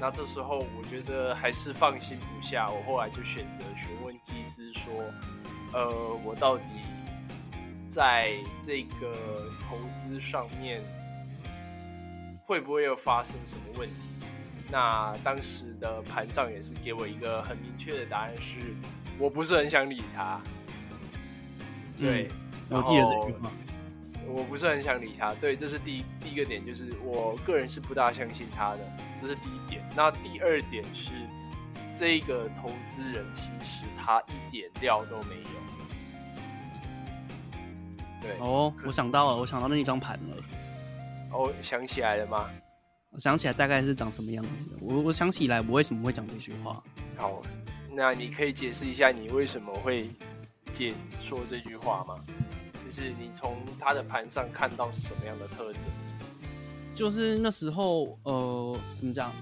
[0.00, 4.92] 那这时候我觉得还是放心不下，我后来就选择询问祭司说。
[5.76, 6.64] 呃，我到底
[7.86, 8.32] 在
[8.66, 9.12] 这个
[9.68, 10.82] 投资上面
[12.46, 13.94] 会不会又发生什么问题？
[14.72, 18.56] 那当时的盘上也是给我一个很明确的答案，是
[19.18, 20.40] 我不是很想理他。
[22.00, 22.30] 对，
[22.70, 23.52] 我记得这句话。
[24.28, 25.34] 我不是很想理他。
[25.34, 28.78] 对，这是第一第一个点，就是我个人是不大相信他的，
[29.20, 29.86] 这是第一点。
[29.94, 31.12] 那第二点是，
[31.94, 35.65] 这个投资人其实他一点料都没有。
[38.38, 40.36] 哦，我想到了，我想到那一张盘了。
[41.32, 42.48] 哦，想起来了吗？
[43.10, 44.68] 我想起来大概是长什么样子。
[44.80, 46.82] 我我想起来，我为什么会讲这句话？
[47.16, 47.42] 好，
[47.92, 50.10] 那你可以解释一下你为什么会
[50.74, 52.16] 解说这句话吗？
[52.84, 55.82] 就是你从他的盘上看到什么样的特征？
[56.94, 59.32] 就是那时候，呃，怎么讲？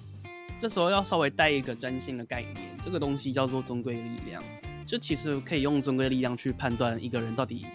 [0.60, 4.42] 这时候要稍微带一个占星的概念，这个东西叫做尊贵力量。
[4.86, 7.66] 就其实可以用尊贵力量去判断一个人到底。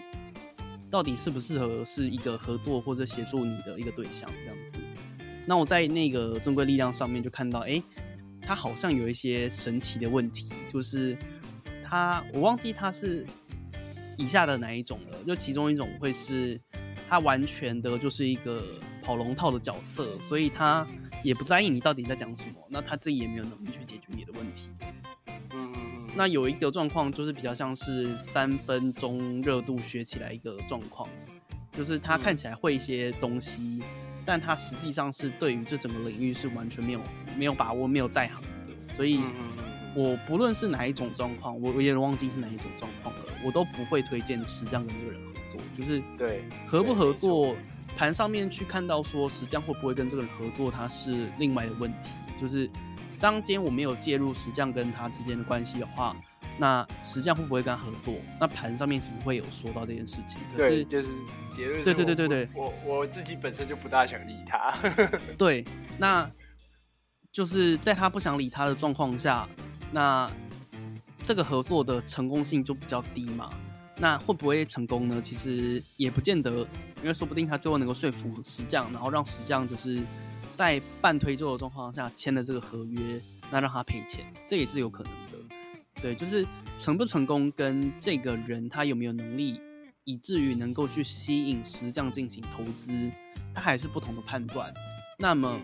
[0.90, 4.76] 到底适不适合是一个合作或者协助你的一个对象这样子？
[5.46, 7.82] 那我在那个尊贵力量上面就看到，哎，
[8.42, 11.16] 他好像有一些神奇的问题，就是
[11.82, 13.24] 他我忘记他是
[14.16, 15.18] 以下的哪一种了。
[15.26, 16.60] 就其中一种会是
[17.08, 18.64] 他完全的就是一个
[19.02, 20.86] 跑龙套的角色，所以他
[21.24, 24.70] 也不在意你到底在讲什么，那他自己也没有能力去解决你的问题。
[25.52, 25.69] 嗯
[26.14, 31.08] 那有一个状况，就是比较像是三分钟热度学起来一个状况，
[31.72, 33.82] 就是他看起来会一些东西，
[34.26, 37.00] 但他实际上是对于这整个领域是完全没有
[37.38, 38.92] 没有把握、没有在行的。
[38.92, 39.20] 所以，
[39.94, 45.60] 我不论是哪一种状况，我我也忘记是哪一种状况了，我都不会推荐石匠跟这个人合作。
[45.76, 47.56] 就是对合不合作，
[47.96, 52.08] 盘上面去看到说石匠会不会跟这个人合作，它是另外的问题。
[52.36, 52.68] 就是
[53.20, 56.16] 当今天我没有介入石匠跟他之间的关系的话，
[56.58, 58.14] 那石匠会不会跟他合作？
[58.40, 60.40] 那盘上面其实会有说到这件事情。
[60.56, 61.08] 对，就是
[61.54, 61.84] 结论。
[61.84, 64.74] 对对对对对，我我自己本身就不大想理他。
[65.36, 65.64] 对，
[65.98, 66.28] 那
[67.30, 69.46] 就是在他不想理他的状况下，
[69.92, 70.30] 那
[71.22, 73.50] 这个合作的成功性就比较低嘛。
[73.96, 75.20] 那会不会成功呢？
[75.20, 76.66] 其实也不见得，
[77.02, 80.00] 因为说不定他最后能够说服石匠，然后让石匠就是
[80.60, 83.18] 在半推舟的状况下签了这个合约，
[83.50, 85.56] 那让他赔钱，这也是有可能的。
[86.02, 86.46] 对，就是
[86.76, 89.58] 成不成功跟这个人他有没有能力，
[90.04, 92.92] 以至于能够去吸引石匠进行投资，
[93.54, 94.70] 他还是不同的判断。
[95.18, 95.58] 那么，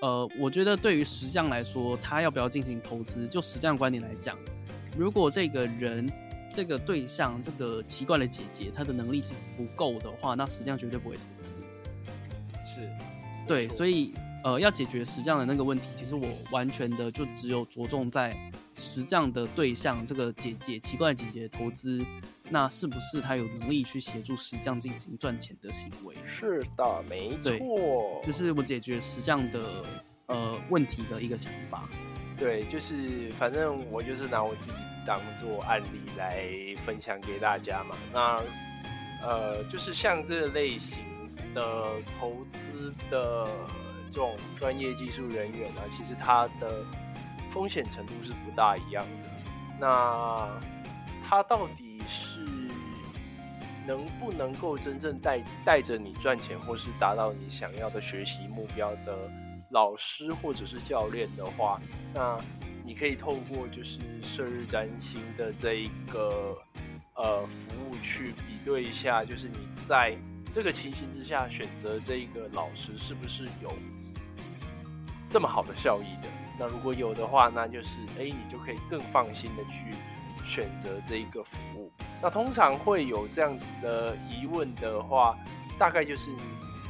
[0.00, 4.38] 呃，我觉得对于石匠来说，他要不要进行投资，就石匠观点来讲，
[4.96, 6.10] 如果这个人。
[6.54, 11.54] 这个对象，这个奇怪的姐姐，她的能力是不够的话，那实际上绝对不会投资。
[13.42, 18.36] 是，对，所以呃，要解决石匠的那个问题，其实我完全的就只有着重在
[18.74, 22.04] 石匠的对象，这个姐姐奇怪姐姐投资，
[22.48, 26.14] 那是不是她有能力去协助石匠进行赚钱的行为？
[26.26, 29.60] 是的，没错，就是我解决石匠的
[30.26, 31.88] 呃问题的一个想法。
[32.36, 34.76] 对，就是反正我就是拿我自己。
[35.04, 36.46] 当做案例来
[36.86, 37.96] 分享给大家嘛？
[38.12, 38.40] 那
[39.20, 40.96] 呃，就是像这类型
[41.54, 43.48] 的投资的
[44.10, 46.84] 这种专业技术人员呢，其实他的
[47.50, 49.30] 风险程度是不大一样的。
[49.80, 50.48] 那
[51.24, 52.40] 他到底是
[53.86, 59.30] 能不能够真正带带着你赚钱，或是达到你想要的学习目标的
[59.70, 61.80] 老师或者是教练的话，
[62.14, 62.38] 那？
[62.84, 66.58] 你可以透过就是射日占星的这一个
[67.14, 70.16] 呃服务去比对一下，就是你在
[70.52, 73.72] 这个情形之下选择这一个老师是不是有
[75.30, 76.28] 这么好的效益的？
[76.58, 77.88] 那如果有的话，那就是
[78.18, 79.96] 哎，你就可以更放心的去
[80.44, 81.90] 选择这一个服务。
[82.20, 85.36] 那通常会有这样子的疑问的话，
[85.78, 86.28] 大概就是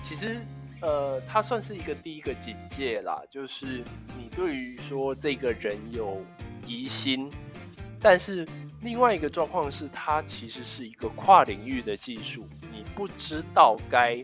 [0.02, 0.44] 其实。
[0.84, 3.84] 呃，他算是一个第一个警戒啦，就是
[4.18, 6.20] 你对于说这个人有
[6.66, 7.30] 疑心，
[8.00, 8.44] 但是
[8.80, 14.22] 另外一个状况是，他其实是一个跨领域的技术，你不知道该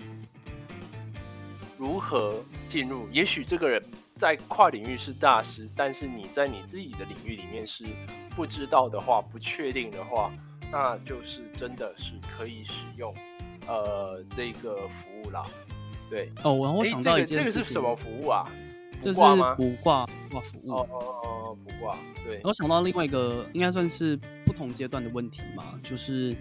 [1.76, 3.08] 如何进入。
[3.12, 3.82] 也许这个人
[4.16, 7.84] 在跨领域是大师，但是你在你自己的领域里面是
[8.34, 10.32] 不知道的话，不确定的话，
[10.72, 13.14] 那就是真的是可以使用
[13.66, 15.46] 呃这个服务啦。
[16.10, 18.50] 对哦，我想到一件事情，这个是什么服务啊？
[19.00, 19.20] 这是
[19.56, 20.72] 卜卦卦服务。
[20.72, 21.96] 哦哦哦，卜卦。
[22.24, 26.34] 对，我想到另外一个，应该算是不同阶段的问题嘛，就是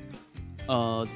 [0.67, 1.07] 呃，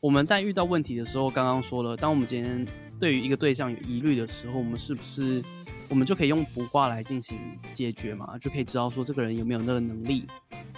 [0.00, 2.66] 我们在遇到问题的时候，刚刚说了，当我们今天
[3.00, 5.42] 对于一个对象有疑虑的时候，我们是不是
[5.88, 7.38] 我们就可以用卜卦来进行
[7.72, 8.36] 解决嘛？
[8.38, 10.26] 就可以知道说这个人有没有那个能力？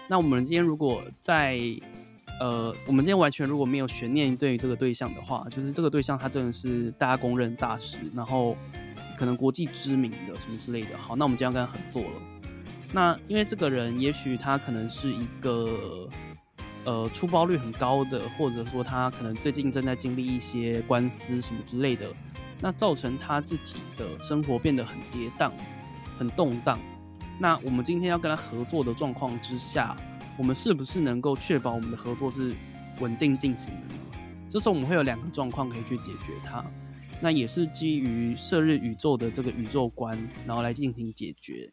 [0.09, 1.61] 那我们今天如果在
[2.40, 8.57] 呃，我们今天完全如果没有悬念对于这个对象的话，就是这个对象他真的是大家公认大师，然后
[9.16, 10.96] 可能国际知名的什么之类的。
[10.96, 12.22] 好，那我们今天要跟他合作了。
[12.92, 16.09] 那因为这个人也许他可能是一个
[16.88, 22.11] 呃出包率很高的，或者说他可能最近正在经历一些官司什么之类的，
[22.62, 25.53] 那造成他自己的生活变得很跌宕、
[26.18, 26.79] 很动荡。
[27.38, 29.94] 那我们今天要跟他合作的状况之下。
[30.38, 32.55] 我们是不是能够确保我们的合作是
[33.01, 33.94] 稳定进行的呢？
[34.48, 36.64] 这时候我们会有两个状况可以去解决它，
[37.20, 41.68] 那也是基于射日宇宙的这个宇宙观，然后来进行解决。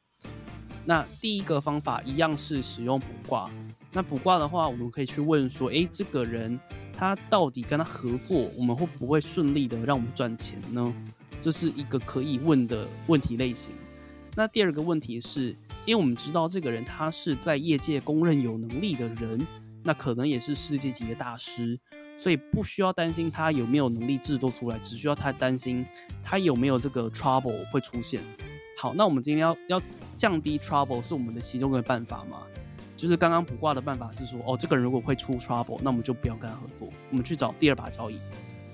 [0.84, 3.52] 那第一个方法一样是使用卜卦。
[3.96, 6.60] 那卜卦的话，我们可以去问说：诶，这个人
[6.94, 10.94] 他到底跟他合作，我们会不会顺利的让我们赚钱呢？
[11.40, 13.74] 这是一个可以问的问题类型。
[14.36, 15.56] 那第二个问题是。
[15.88, 19.46] 因为我们知道这个人他是在业界公认有能力的人，
[19.84, 21.80] 那可能也是世界级的大师，
[22.18, 25.86] 所以不需要担心他有没有能力制作出来，只需要他担心
[26.24, 28.20] 他有没有这个 trouble 会出现。
[28.80, 29.80] 好，那我们今天要要
[30.18, 32.40] 降低 trouble 是我们的其中一个办法嘛？
[32.96, 38.20] 就是刚刚卜卦的办法是说，哦，这个人如果会出 trouble，那我们就不要跟他合作，我们去找第二把交椅，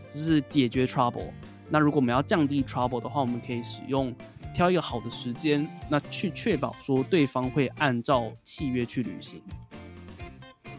[0.09, 1.31] 就是解决 trouble。
[1.69, 4.13] 那如果我们要降低 trouble 的话，我们可以使用。
[4.53, 9.41] 挑一个好的时间，那去确保说对方会按照契约去履行，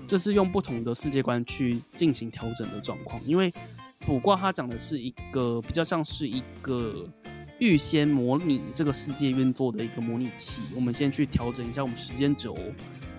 [0.06, 3.18] 这是用不同的世界观去进行调整的状况。
[3.24, 3.50] 因为
[4.00, 7.08] 卜卦它讲的是一个比较像是一个
[7.60, 10.60] 预先模拟这个世界运作的一个模拟器。
[10.74, 12.54] 我们先去调整一下我们时间轴，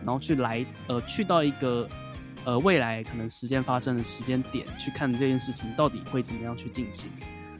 [0.05, 1.87] 然后去来呃去到一个
[2.45, 7.09] 呃未来可能时间发生的时间点去看这件事情到底会怎么样去进行。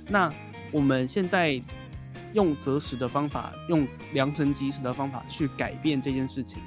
[0.07, 0.31] 那
[0.71, 1.61] 我们现在。
[2.33, 6.59] 用择时的方法，用良辰吉时的方法去改变这件事情。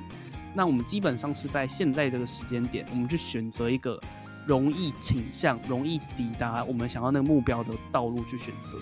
[0.55, 4.01] 那我们基本上是在现在这个时间点，我们去选择一个
[4.47, 8.79] 容易倾向、容易抵达我们想要那个目标的道路去选择。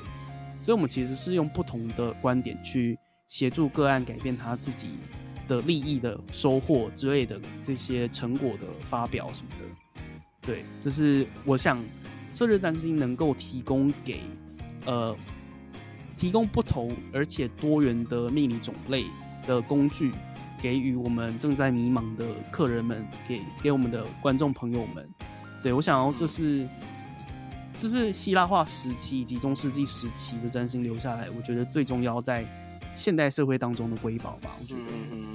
[0.60, 4.98] 所以，我们其实是用不同的观点去协助个案改变他自己
[5.46, 9.64] 的利益的收获之类的这些成果的发表什么的。
[10.40, 11.82] 对，就是我想，
[12.30, 14.20] 射日担心能够提供给
[14.86, 15.16] 呃。
[16.16, 19.04] 提供不同而且多元的命理种类
[19.48, 20.12] 的工具，
[20.60, 25.06] 给予我们正在迷茫的客人们，给给我们的观众朋友们。
[25.60, 26.68] 对我想要，这是
[27.80, 32.46] 这是希腊化时期以及中世纪时期的占星留下来，我觉得最重要在
[32.94, 34.56] 现代社会当中的瑰宝吧。
[34.60, 35.34] 我觉得，嗯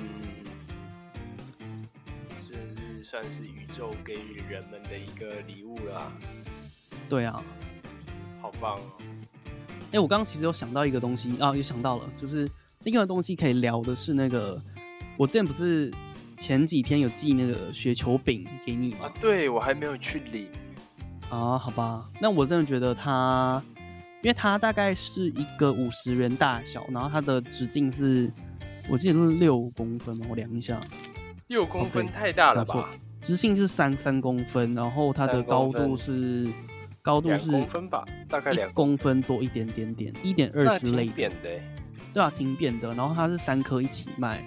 [2.48, 6.12] 这是算是宇宙给予人们的一个礼物啦。
[7.08, 7.44] 对啊，
[8.42, 8.82] 好棒哦。
[9.92, 12.50] 哎，我刚刚其实有想到一个东西啊，又想到了，就是
[12.84, 14.62] 另外东西可以聊的是那个，
[15.18, 15.92] 我之前不是
[16.38, 19.12] 前几天有寄那个雪球饼给你吗？
[19.20, 20.48] 对，我还没有去领。
[21.30, 23.64] 啊，好吧，那我真的觉得它，
[24.22, 28.32] 因为它大概是一个五十元大小，然后它的直径是，
[28.90, 30.80] 我记得是六公分嘛，我量一下，
[31.48, 32.90] 六公分太大了吧？
[33.22, 36.48] 直径是三三公分，然后它的高度是。
[37.02, 41.32] 高度是公分吧，大概两公分多一点点点，一点二之类的。
[42.14, 42.94] 对啊，挺扁的。
[42.94, 44.44] 然后它是三颗一起卖，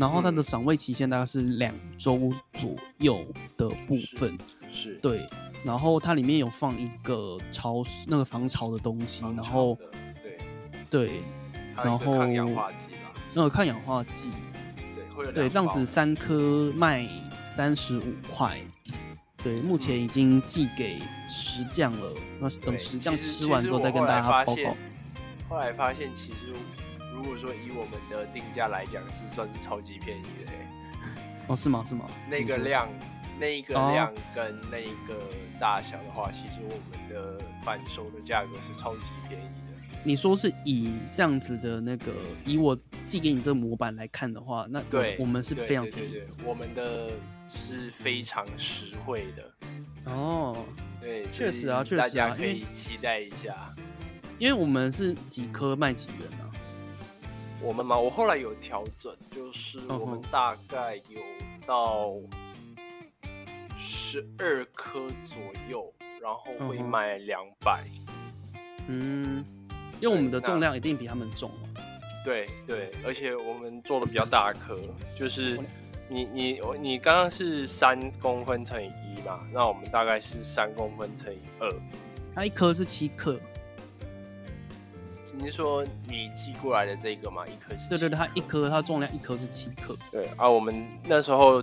[0.00, 3.22] 然后它的赏味期限大概是两周左右
[3.58, 4.36] 的部分。
[4.72, 5.28] 是，对。
[5.62, 9.76] 然后它里面有放一个潮那个防潮的东西，然后
[10.22, 10.38] 对
[10.88, 11.20] 对，
[11.76, 14.30] 然后抗氧化剂吧，那个抗氧化剂，
[15.14, 17.06] 对，对，这样子三颗卖
[17.50, 18.58] 三十五块。
[19.42, 20.98] 对，目前已经寄给
[21.28, 22.12] 石匠了。
[22.38, 24.76] 那等石匠吃完之后再跟大家报告。
[25.48, 26.54] 后来发现，其实
[27.12, 30.52] 如果说以我们的定价来讲，是算是超级便宜的。
[31.48, 31.82] 哦，是吗？
[31.84, 32.06] 是吗？
[32.30, 32.88] 那个量，
[33.38, 35.18] 那一个量跟那一个
[35.60, 39.98] 大小的话，其实我们的贩售的价格是超级便宜的。
[40.02, 42.12] 你说是以这样子的那个，
[42.46, 46.26] 以我寄给你这个模板来看的话，那对，我们是非常便宜的。
[46.44, 47.10] 我们的。
[47.52, 49.52] 是非常实惠的
[50.04, 50.56] 哦，
[51.00, 53.74] 对，确实啊，确实啊，大家可以期待一下。
[54.38, 56.46] 因为我们是几颗卖几元啊？
[57.62, 61.20] 我们嘛，我后来有调整，就是我们大概有
[61.66, 62.14] 到
[63.78, 65.38] 十二颗左
[65.68, 67.84] 右，然后会卖两百。
[68.88, 69.44] 嗯，
[70.00, 71.50] 因为我们的重量一定比他们重。
[72.24, 74.78] 对对，而且我们做的比较大颗，
[75.18, 75.58] 就是。
[76.12, 79.46] 你你我你刚刚是三公分乘以一嘛？
[79.52, 81.72] 那我们大概是三公分乘以二。
[82.34, 83.40] 它一颗是七克。
[85.36, 87.44] 你是说你寄过来的这个吗？
[87.46, 87.88] 一颗是？
[87.88, 89.96] 对对对，它一颗它重量一颗是七克。
[90.10, 91.62] 对啊，我们那时候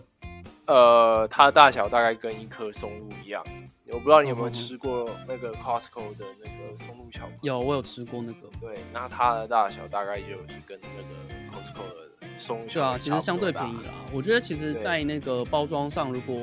[0.66, 3.44] 呃，它的大小大概跟一颗松露一样。
[3.90, 7.38] 我不知道你有没有吃过那个 Costco 的那个松露巧克力？
[7.44, 8.50] 有，我有吃过那个。
[8.60, 12.68] 对，那它的大小大概就是跟那个 Costco 的松。
[12.68, 13.94] 对啊，其实相对便宜啦。
[14.12, 16.36] 我觉得其实，在那个包装上，如果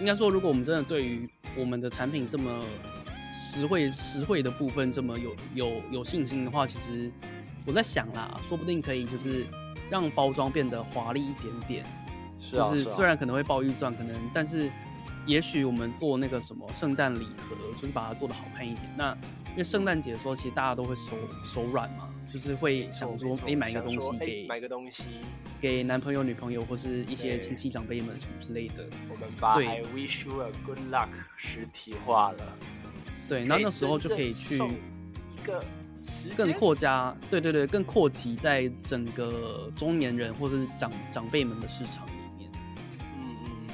[0.00, 2.50] 应该说，如果我们真的对于我们的产品这么
[3.34, 7.10] 实惠、实惠的部分这么有有有信心的话，其实
[7.66, 9.46] 我在想啦，说不定可以就是
[9.90, 11.84] 让包装变得华丽一点点。
[12.40, 14.70] 是啊，就是虽然可能会爆预算，可能但是
[15.26, 18.82] 也许我们做那个什么圣诞礼盒，就是把它做的好看一点。
[18.96, 19.16] 那
[19.50, 22.10] 因为圣诞节的时候，其实大家都会手手软嘛。
[22.26, 25.04] 就是会想说，哎，买一个东西给买个东西
[25.60, 28.88] 给男朋友、女朋友或是一些亲戚长辈们什么之类的。
[29.10, 32.38] 我们把 I wish you a good luck 实体化了。
[33.28, 35.64] 对，然后那时候就可以去一个
[36.36, 42.50] 更扩加，对对对，更扩及在整个中年人或者是长长辈们的市场里面。
[43.16, 43.68] 嗯嗯，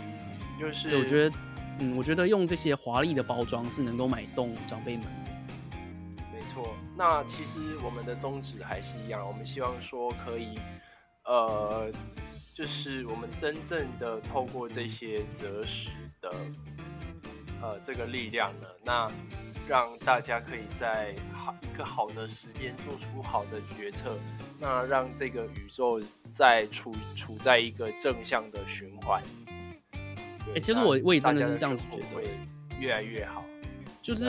[0.60, 1.36] 就是我觉得，
[1.80, 5.06] 嗯，我觉得用这些华丽的包装是能够买动长辈们。
[6.32, 10.58] 没错那其实我们的宗旨还是一样，我们希望说可以，
[11.24, 11.90] 呃，
[12.54, 15.90] 就是我们真正的透过这些择时
[16.20, 16.30] 的，
[17.62, 19.10] 呃，这个力量呢，那
[19.68, 24.18] 让大家可以在好一个好的时间做出好的决策，
[24.58, 26.00] 那让这个宇宙
[26.32, 29.22] 在处处在一个正向的循环。
[30.54, 32.28] 哎，其实我我也真的是这样子觉得，会
[32.78, 33.44] 越来越好，
[34.02, 34.26] 就是。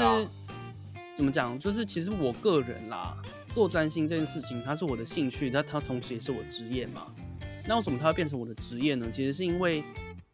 [1.14, 1.60] 怎么讲？
[1.60, 3.16] 就是其实我个人啦，
[3.50, 7.14] 做占星这件事情，它是我的兴趣，但它同时也是我职业嘛。
[7.68, 9.08] 那为什么它会变成我的职业呢？
[9.12, 9.80] 其实是因为，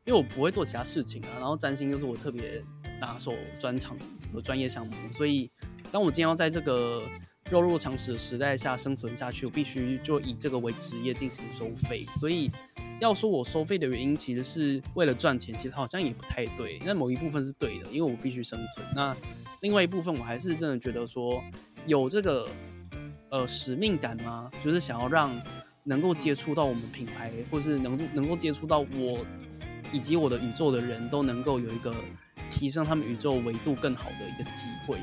[0.06, 2.64] 因为我不会做其他事情啊，然后占星就是我特别
[3.00, 3.98] 拿手专长
[4.34, 5.50] 和专业项目，所以
[5.92, 7.04] 当我今天要在这个
[7.50, 12.06] 弱肉强食的时代下生存下去，我必须就以这个为职业进行收费。
[12.20, 12.52] 所以
[13.00, 16.80] 要说我收费的原因，其实是为了赚钱，其实好像也不太对。
[16.86, 18.86] 那某一部分是对的，因为我必须生存。
[18.96, 19.16] 那
[19.62, 21.42] 另外一部分，我还是真的觉得说
[21.86, 22.48] 有这个
[23.30, 24.52] 呃使命感吗？
[24.64, 25.32] 就是想要让
[25.84, 29.26] 能够接触到我们品牌，或是能能够接触到我
[29.94, 31.96] 以及我的宇宙的人都能够有一个
[32.50, 34.98] 提升他们宇宙维度更好的一个机会。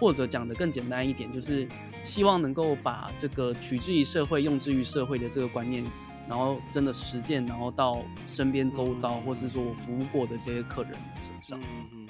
[0.00, 1.66] 或者讲的更简单一点，就是
[2.02, 5.84] 希望能够把这个取之于社会、用之于社会的这个观念，
[6.28, 11.60] 然后真的实践，然后到身边周遭，或是说我服务过的这些客人身上。
[11.60, 12.06] 嗯嗯，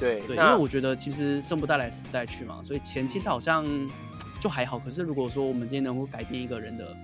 [0.00, 3.66] 对对，因为我觉得其实生不带来，死不带去嘛，所以钱其实好像
[4.40, 4.78] 就还好。
[4.78, 6.96] 可是如果说我们今天能够改变一个人的，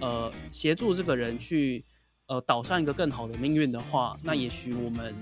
[0.00, 1.82] 呃，协助这个人去
[2.26, 5.14] 呃导上一个更好的命运的话，那也许我们。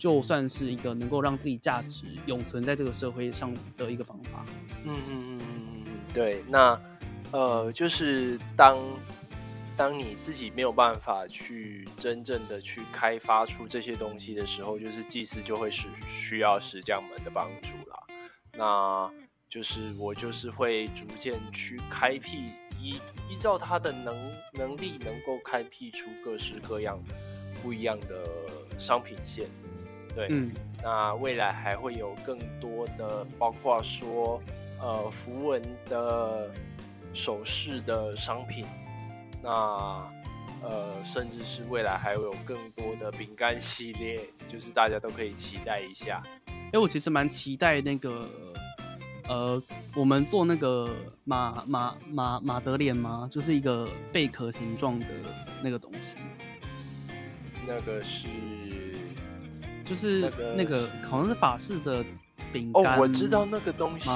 [0.00, 4.46] 就算是一个能够让自己价值永存在这个社会上的一个方法。
[4.82, 6.42] 嗯嗯嗯嗯嗯嗯，对。
[6.48, 6.80] 那
[7.32, 8.78] 呃，就是当
[9.76, 17.98] 当你自己没有办法去真正的去开发出这些东西的时候，就是祭司就会是需要石匠们的帮助啦。
[18.54, 19.10] 那
[19.50, 22.46] 就是我就是会逐渐去开辟，
[22.80, 22.98] 依
[23.28, 27.14] 依照他的能能力，能够开辟出各式各样的
[27.62, 28.26] 不一样的
[28.78, 29.46] 商品线。
[30.14, 30.52] 对，嗯，
[30.82, 34.42] 那未来还会有更多的，包括说，
[34.80, 36.50] 呃，符文的
[37.14, 38.64] 首饰的商品，
[39.42, 39.50] 那
[40.62, 46.22] 呃，甚至是未来还会有更多的饼干系列，就是大家都可以期待一下。
[46.72, 48.28] 哎，我其实蛮期待那个，
[49.28, 49.62] 呃，
[49.94, 50.90] 我们做那个
[51.24, 53.28] 马马马马德莲吗？
[53.30, 55.06] 就是一个贝壳形状的
[55.62, 56.18] 那个东西。
[57.66, 58.26] 那个是。
[59.90, 62.04] 就是那个好像是法式的
[62.52, 64.08] 饼干哦，我知道那个东西，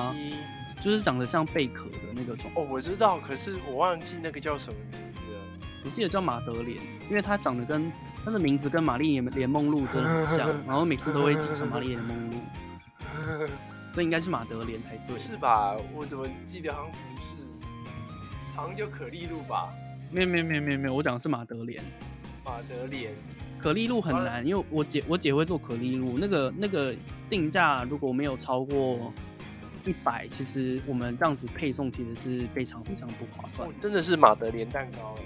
[0.80, 5.40] 就是长得像贝壳的那个种哦，我知道，可是我忘记那个叫什么名字了。
[5.84, 6.78] 我记得叫马德莲，
[7.10, 7.90] 因为它长得跟
[8.24, 12.36] 它的名字跟玛丽莲莲梦露真的很像， 然后每次都会记成玛丽莲梦露，
[13.88, 15.74] 所以应该是马德莲才对，是吧？
[15.92, 19.74] 我怎么记得好像不是，好像叫可丽露吧？
[20.12, 21.82] 没有没有没有没有没有，我讲的是马德莲，
[22.44, 23.12] 马德莲。
[23.64, 26.94] 可丽露很难，因为我姐我姐会做可丽露，那个那个
[27.30, 29.10] 定价如果没有超过
[29.86, 33.66] 一百，其实我们这样子配送其实是非常非常不划算。
[33.78, 35.22] 真的是马德莲蛋糕哎。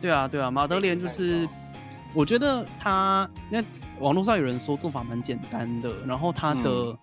[0.00, 1.46] 对啊对啊，马德莲就是，
[2.14, 3.62] 我觉得它那
[4.00, 6.98] 网络上有人说做法蛮简单的，然后它的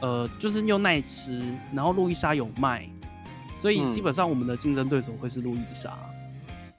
[0.00, 1.40] 呃就是又耐吃，
[1.72, 2.86] 然后路易莎有卖，
[3.54, 5.96] 所以基本上我们的竞争对手会是路易莎。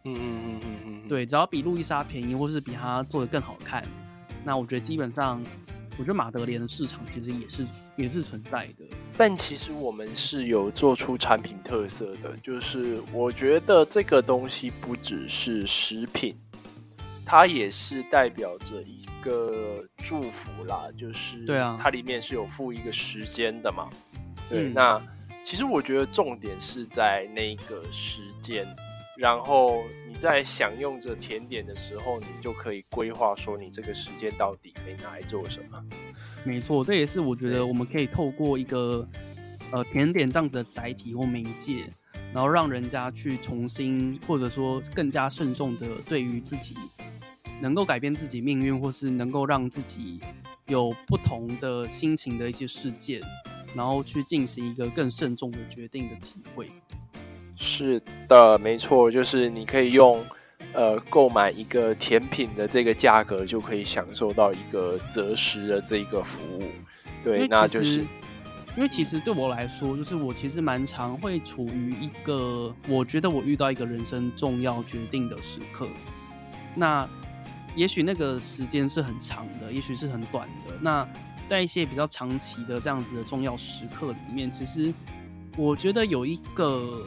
[0.04, 0.77] 嗯嗯嗯嗯嗯。
[1.08, 3.84] 对，只要比路易莎便宜，或是比它做的更好看，
[4.44, 5.44] 那我觉得基本上，
[5.98, 8.86] 我觉得马德莲的市场其实也是也是存在的。
[9.18, 16.38] 但其实我们是有做出产品特色的，就是我觉得这个东西不只是食品，
[17.26, 20.84] 它也是代表着一个祝福啦。
[20.98, 23.90] 就是对啊，它里面是有附一个时间的嘛。
[24.50, 25.02] 对，那
[25.44, 28.68] 其实我觉得重点是在那个时间。
[29.18, 35.84] 然后你在享用着甜点的时候，你就可以规划说你这个时间到底可以拿来做什么。
[36.44, 39.08] 没错，这也是我觉得我们可以透过一个
[39.72, 41.86] 呃甜点这样子的载体或媒介，
[42.32, 46.76] 然后让人家去重新或者说更加慎重的对于自己
[47.60, 50.20] 能够改变自己命运，或是能够让自己
[50.68, 53.20] 有不同的心情的一些事件，
[53.76, 56.70] 然后去进行一个更慎重的决定的体会。
[57.60, 60.24] 是的，没错，就是你可以用，
[60.74, 66.64] 呃，购买一个甜品的这个价格，就可以享受到一个择食的这一个服务。
[67.24, 68.02] 对，那就是，
[68.76, 75.88] 因为其实对我来说，就是我其实蛮常会处于一个，我觉得我遇到一个人生重要决定的时刻。
[76.76, 77.10] 那
[77.76, 80.76] 也许那个时间是很长的，也许是很短的。
[80.80, 81.08] 那
[81.48, 84.94] 在一些比较长期的这样子的重要时刻里面，其实
[85.58, 87.04] 我觉得有一个。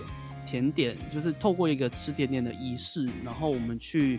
[0.50, 4.18] 甜点就是透过一个吃甜点的仪式，然后我们去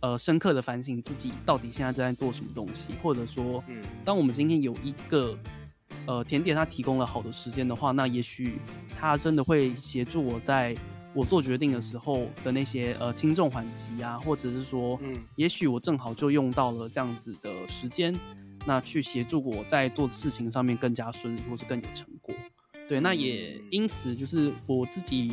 [0.00, 5.34] 呃深刻的反省自己到底现在正在做什么东西，或者说，嗯，当我们今天有一个
[6.04, 8.58] 呃甜点它提供了好的时间的话，那也许
[8.94, 10.76] 它真的会协助我在
[11.14, 18.14] 我做决定的时候的那些呃轻重缓急啊，或者是说，嗯，也许我正好就用到了这样子的时间，
[18.66, 22.34] 那去协助我在做事情上面更加顺利，或是更有成果。
[22.86, 25.32] 对，那也因此就是我自己。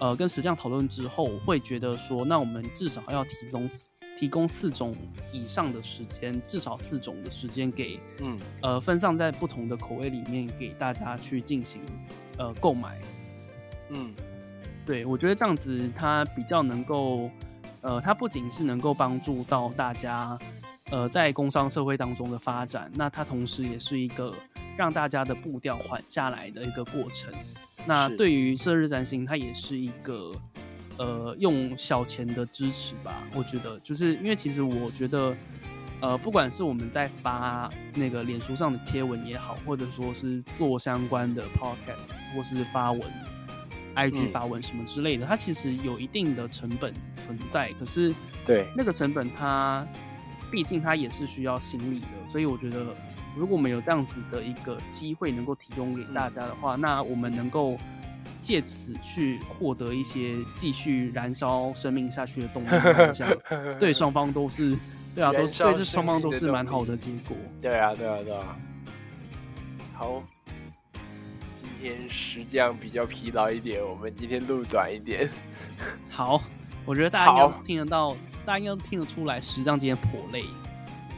[0.00, 3.70] 呃，跟石匠讨论之后，会觉得说，那我们至少要提供
[4.18, 4.96] 提供四种
[5.32, 11.82] 以上的时间，至少四种的时间给，嗯，呃，分散在不同的口味里面，给大家去进行
[12.38, 12.98] 呃购买。
[13.90, 14.14] 嗯，
[14.86, 17.30] 对，我觉得这样子它比较能够，
[17.82, 20.38] 呃，它不仅是能够帮助到大家，
[20.90, 24.34] 呃，在工商社会当中的发展，那它同时也是一个
[24.76, 27.32] 让大家的步调缓下来的一个过程。
[27.86, 30.34] 那对于射日占星，它也是一个。
[30.98, 35.34] 呃，用小钱的支持吧，我觉得就是因为其实我觉得，
[36.02, 43.00] 呃，不管是我们在发那个脸书上的贴文也好，或者说是做相关的 podcast 或是发文
[43.96, 47.72] ，IG 发文什么之类的，它其实有一定的成本存在。
[47.80, 48.14] 可是，
[48.44, 49.86] 对那个成本，它
[50.50, 52.28] 毕竟它也是需要心理的。
[52.28, 52.94] 所以我觉得，
[53.36, 57.78] 如果我们有这样子的一个机会能够提供给大家的话，那我们能够。
[58.42, 62.68] 借此去获得一些继续燃烧生命下去的动力，
[63.78, 64.76] 对双方都是，
[65.14, 67.36] 对啊，都是对这双方都是蛮好的结果。
[67.60, 68.56] 对啊，对啊，对啊。
[69.94, 70.22] 好，
[71.54, 75.28] 今天实际上比较疲劳一点，我们今天路短一点。
[76.08, 76.42] 好，
[76.86, 78.16] 我觉得大家应该听得到，
[78.46, 80.44] 大家应该听得出来，实际上今天颇累。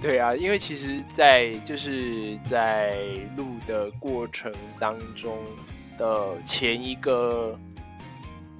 [0.02, 2.98] 对啊，因为其实，在就是在
[3.36, 5.38] 录的过程当中。
[5.98, 7.56] 的前一个，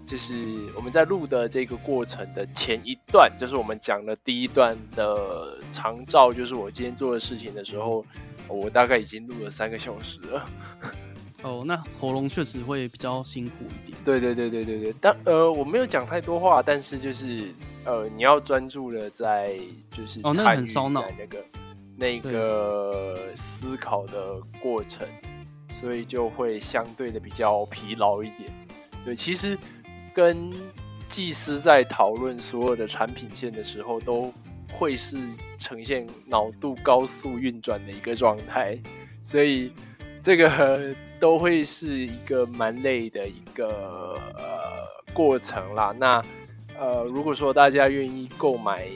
[0.04, 0.34] 就是
[0.76, 8.04] 我们在录的这个过程的前一段，就是我们讲的第一段的长照，就是我今天做的事情的时候，
[8.48, 10.48] 我大概已经录了三个小时了。
[11.42, 13.98] 哦，那喉咙确实会比较辛苦一点。
[14.04, 17.44] 对对对对对对，但呃，我没有讲太多话，但是就是
[17.84, 19.58] 呃，你要专注的在
[19.90, 21.44] 就是哦，那很烧脑那个
[21.96, 25.06] 那个思考的过程。
[25.80, 28.48] 所以就会相对的比较疲劳一点。
[29.04, 29.58] 对，其实
[30.14, 30.48] 跟
[31.08, 34.32] 技师在讨论所有的产品线的时候，都
[34.72, 35.18] 会是
[35.58, 38.78] 呈现脑度高速运转的一个状态，
[39.24, 39.72] 所以
[40.22, 45.92] 这个 都会是一个蛮累的一个呃过程啦。
[45.98, 46.22] 那
[46.78, 48.86] 呃，如果说大家愿意购买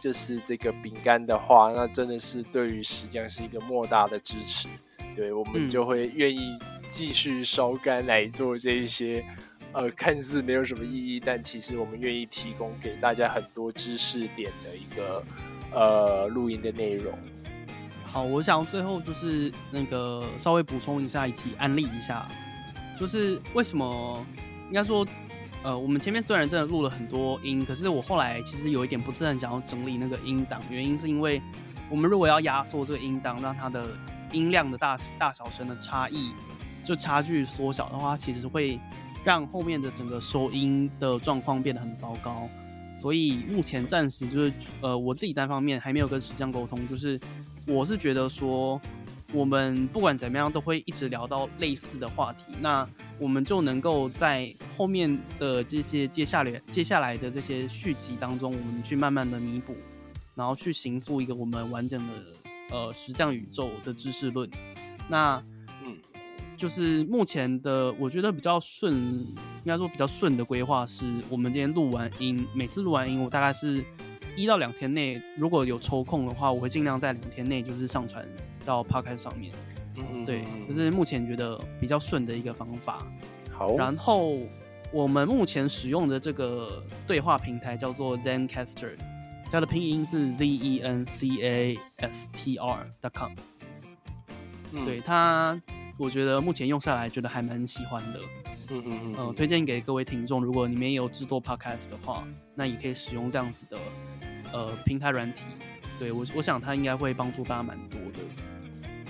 [0.00, 4.68] 就是这个饼干的话，那真的是对于实际上是一个莫大的支持。
[5.16, 6.58] 对，我们就会愿意
[6.90, 9.24] 继续烧干来做这一些，
[9.72, 15.22] 呃，看似没有什么意义，但其实我们愿意提供给大家很多知识点的一个
[15.72, 17.16] 呃录音的内容。
[18.04, 22.28] 好，我想最后就是那个稍微补充一下，以及安利一下，
[22.98, 24.24] 就是为什么
[24.68, 25.06] 应该说，
[25.64, 31.40] 呃，我们前面虽然真的录了很多音，可是我后来其实有一点不是很想要整理那个音档，原因是因为
[31.88, 33.86] 我们如果要压缩这个音档，让它的
[34.30, 36.32] 音量的大大小声的差异，
[36.84, 38.78] 就差距缩小的话，其实会
[39.24, 42.46] 让后面的整个收音的状况变得很糟糕。
[42.94, 44.52] 所以目前暂时就是，
[44.82, 47.18] 呃，我自己单方面还没有跟石匠沟通，就是
[47.66, 48.78] 我是觉得说，
[49.34, 59.76] 我们不管怎么样都会一直聊到类似的话题，那我们就能够在后面的这些接下来接下来的这些续集当中，我们去慢慢的弥补，
[60.34, 62.14] 然后去形塑一个我们完整的。
[62.70, 64.50] 呃，实降宇宙的知识论，
[65.06, 65.40] 那
[65.84, 65.96] 嗯，
[66.56, 73.84] 就是目前的我觉得比较顺，应该说比较顺的规划是，我们今天录完音，每次录完音，我大概是
[74.36, 78.26] 一到两天内，如果有抽空的话，我会尽量在两天内就是上传
[78.64, 79.52] 到 Podcast 上面。
[79.96, 83.06] 嗯，对，就是目前觉得比较顺的一个方法。
[83.52, 84.38] 好，然后
[84.92, 88.96] 我们目前使用的这个对话平台叫做 ZenCaster。
[89.52, 93.32] 它的拼音是 z e n c a s t r dot com。
[94.84, 95.60] 对它，
[95.96, 98.18] 我觉得目前用下来觉得还蛮喜欢的。
[98.70, 99.34] 嗯嗯嗯。
[99.36, 102.26] 推荐给各位听众，如果你们也有制作 podcast 的话，
[102.56, 103.78] 那也可以使用这样子的
[104.54, 105.48] 呃平台软体。
[105.98, 108.20] 对我，我想它应该会帮助大家蛮多的。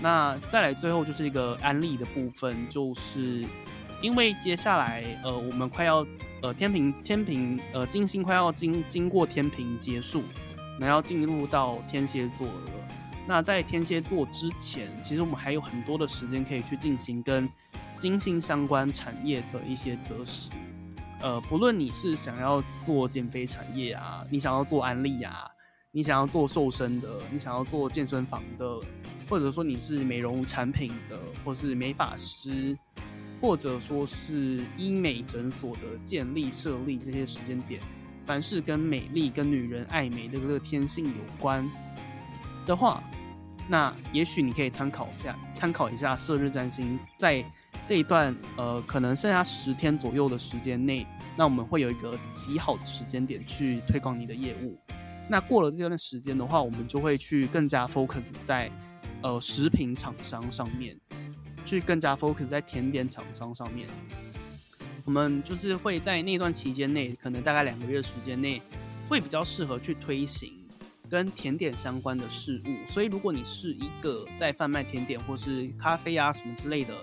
[0.02, 3.46] 那再来最后就是一个安利的部分，就是
[4.02, 6.04] 因为接下来呃我们快要。
[6.42, 10.22] 呃，天平天平，呃，金星快要经经过天平结束，
[10.78, 12.52] 那要进入到天蝎座了。
[13.26, 17.48] 那在天蝎座之前，其实我们还有很多的时间可以去进行跟
[17.96, 20.50] 金星相关产业的一些择时。
[21.20, 25.50] 呃，不论你是想要做减肥产业啊，你想要做安利啊，
[25.90, 28.80] 你想要做瘦身的，你想要做健身房的，
[29.28, 32.76] 或者说你是美容产品的，或是美发师。
[33.40, 37.78] 或者说是医美诊所的建立设立这些时间点，
[38.24, 41.68] 凡是跟美丽、跟女人爱美的这个天性有关
[42.64, 43.02] 的话，
[43.68, 47.44] 那也许你可以参考一下，参考一下射日占星，在
[47.86, 51.06] 这一段呃可能剩下十天左右的时间内，
[51.36, 54.78] 那我们会有一个极好的时间点去推广你的业务。
[55.28, 58.70] 那过了这段时间的话，我们就会去更加 focus 在
[59.22, 60.96] 呃食品厂商上面。
[61.66, 63.88] 去更加 focus 在甜点厂商上面，
[65.06, 68.60] 我们就是会在那段期间内，可能大概两个月时间内，
[69.08, 70.52] 会比较适合去推行
[71.08, 72.92] 跟甜点相关的事物。
[72.92, 76.94] 所以，如果你是一个在贩卖甜点或是咖啡啊什么之类的，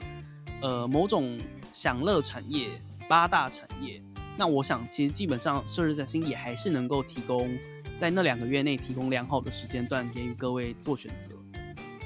[0.62, 1.39] 呃，某种
[1.74, 2.70] 享乐产业
[3.09, 4.01] 八大产业，
[4.38, 7.57] 那我想其实基本上设置在心也还是能够提供
[7.97, 11.34] 在那两个月内提供良好的时间段给予各位做选择。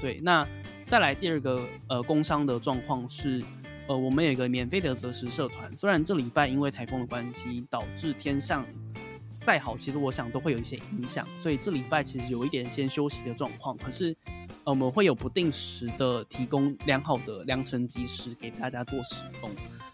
[0.00, 0.46] 对，那
[0.84, 3.44] 再来第二个呃工商的状况是。
[3.88, 8.66] 呃，我们有一个免费的择时社团，虽然这礼拜因为台风的关系导致天象
[9.40, 13.76] 再好，其实我想都会有一些影响，所以这礼拜其实有一点先休息的状况。
[13.76, 14.12] 可是，
[14.66, 19.50] 我们会有不定时的提供良好的良辰吉时给大家做使用。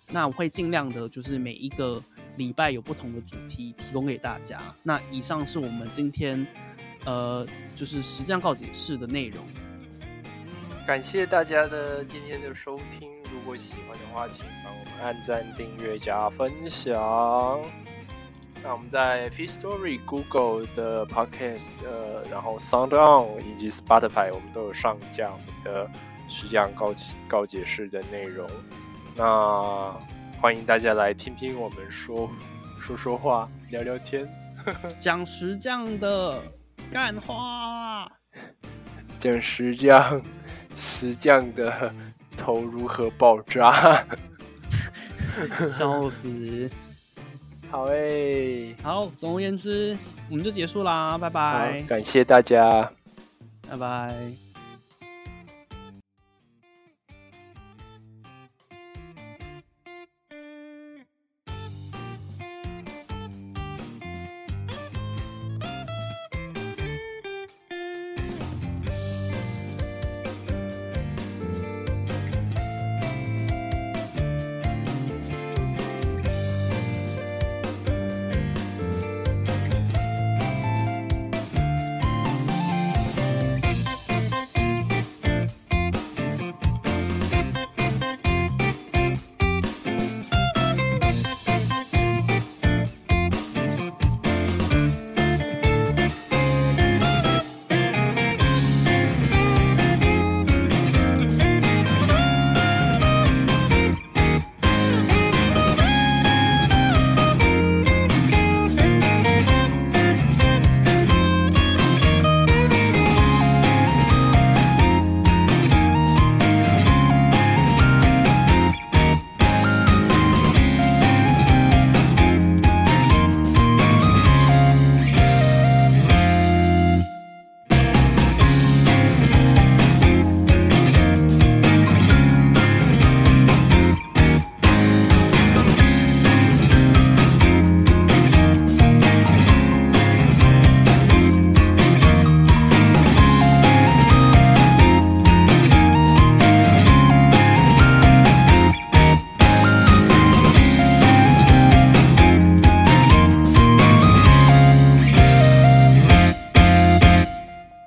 [0.08, 2.02] 那我会尽量的，就是每一个
[2.38, 4.62] 礼拜有不同的主题提供给大家。
[4.82, 6.46] 那以上是我们今天
[7.04, 7.46] 呃，
[7.76, 9.44] 就是实战告解式的内容。
[10.86, 13.10] 感谢大家的今天的收听。
[13.30, 17.62] 如果喜欢的话，请帮我们按赞、订阅、加分享。
[18.62, 25.90] 那我们在 f e e Story、Google 的 Podcast，呃，然后 Sound On 以及 Spotify，我们都有上架我们的
[26.28, 26.94] 实讲告
[27.28, 28.48] 告解释的内容。
[29.16, 29.92] 那
[30.40, 32.30] 欢迎大家来听听我们说
[32.80, 34.28] 说说话、聊聊天，
[35.00, 36.40] 讲实讲的
[36.90, 38.08] 干话，
[39.18, 40.22] 讲实讲。
[40.74, 41.92] 石匠的
[42.36, 44.02] 头如何爆炸？
[45.70, 46.68] 笑死！
[47.72, 49.96] 好诶，好，总而言之，
[50.28, 51.82] 我们就结束啦，拜拜。
[51.88, 52.92] 感谢大家，
[53.66, 54.51] 拜拜。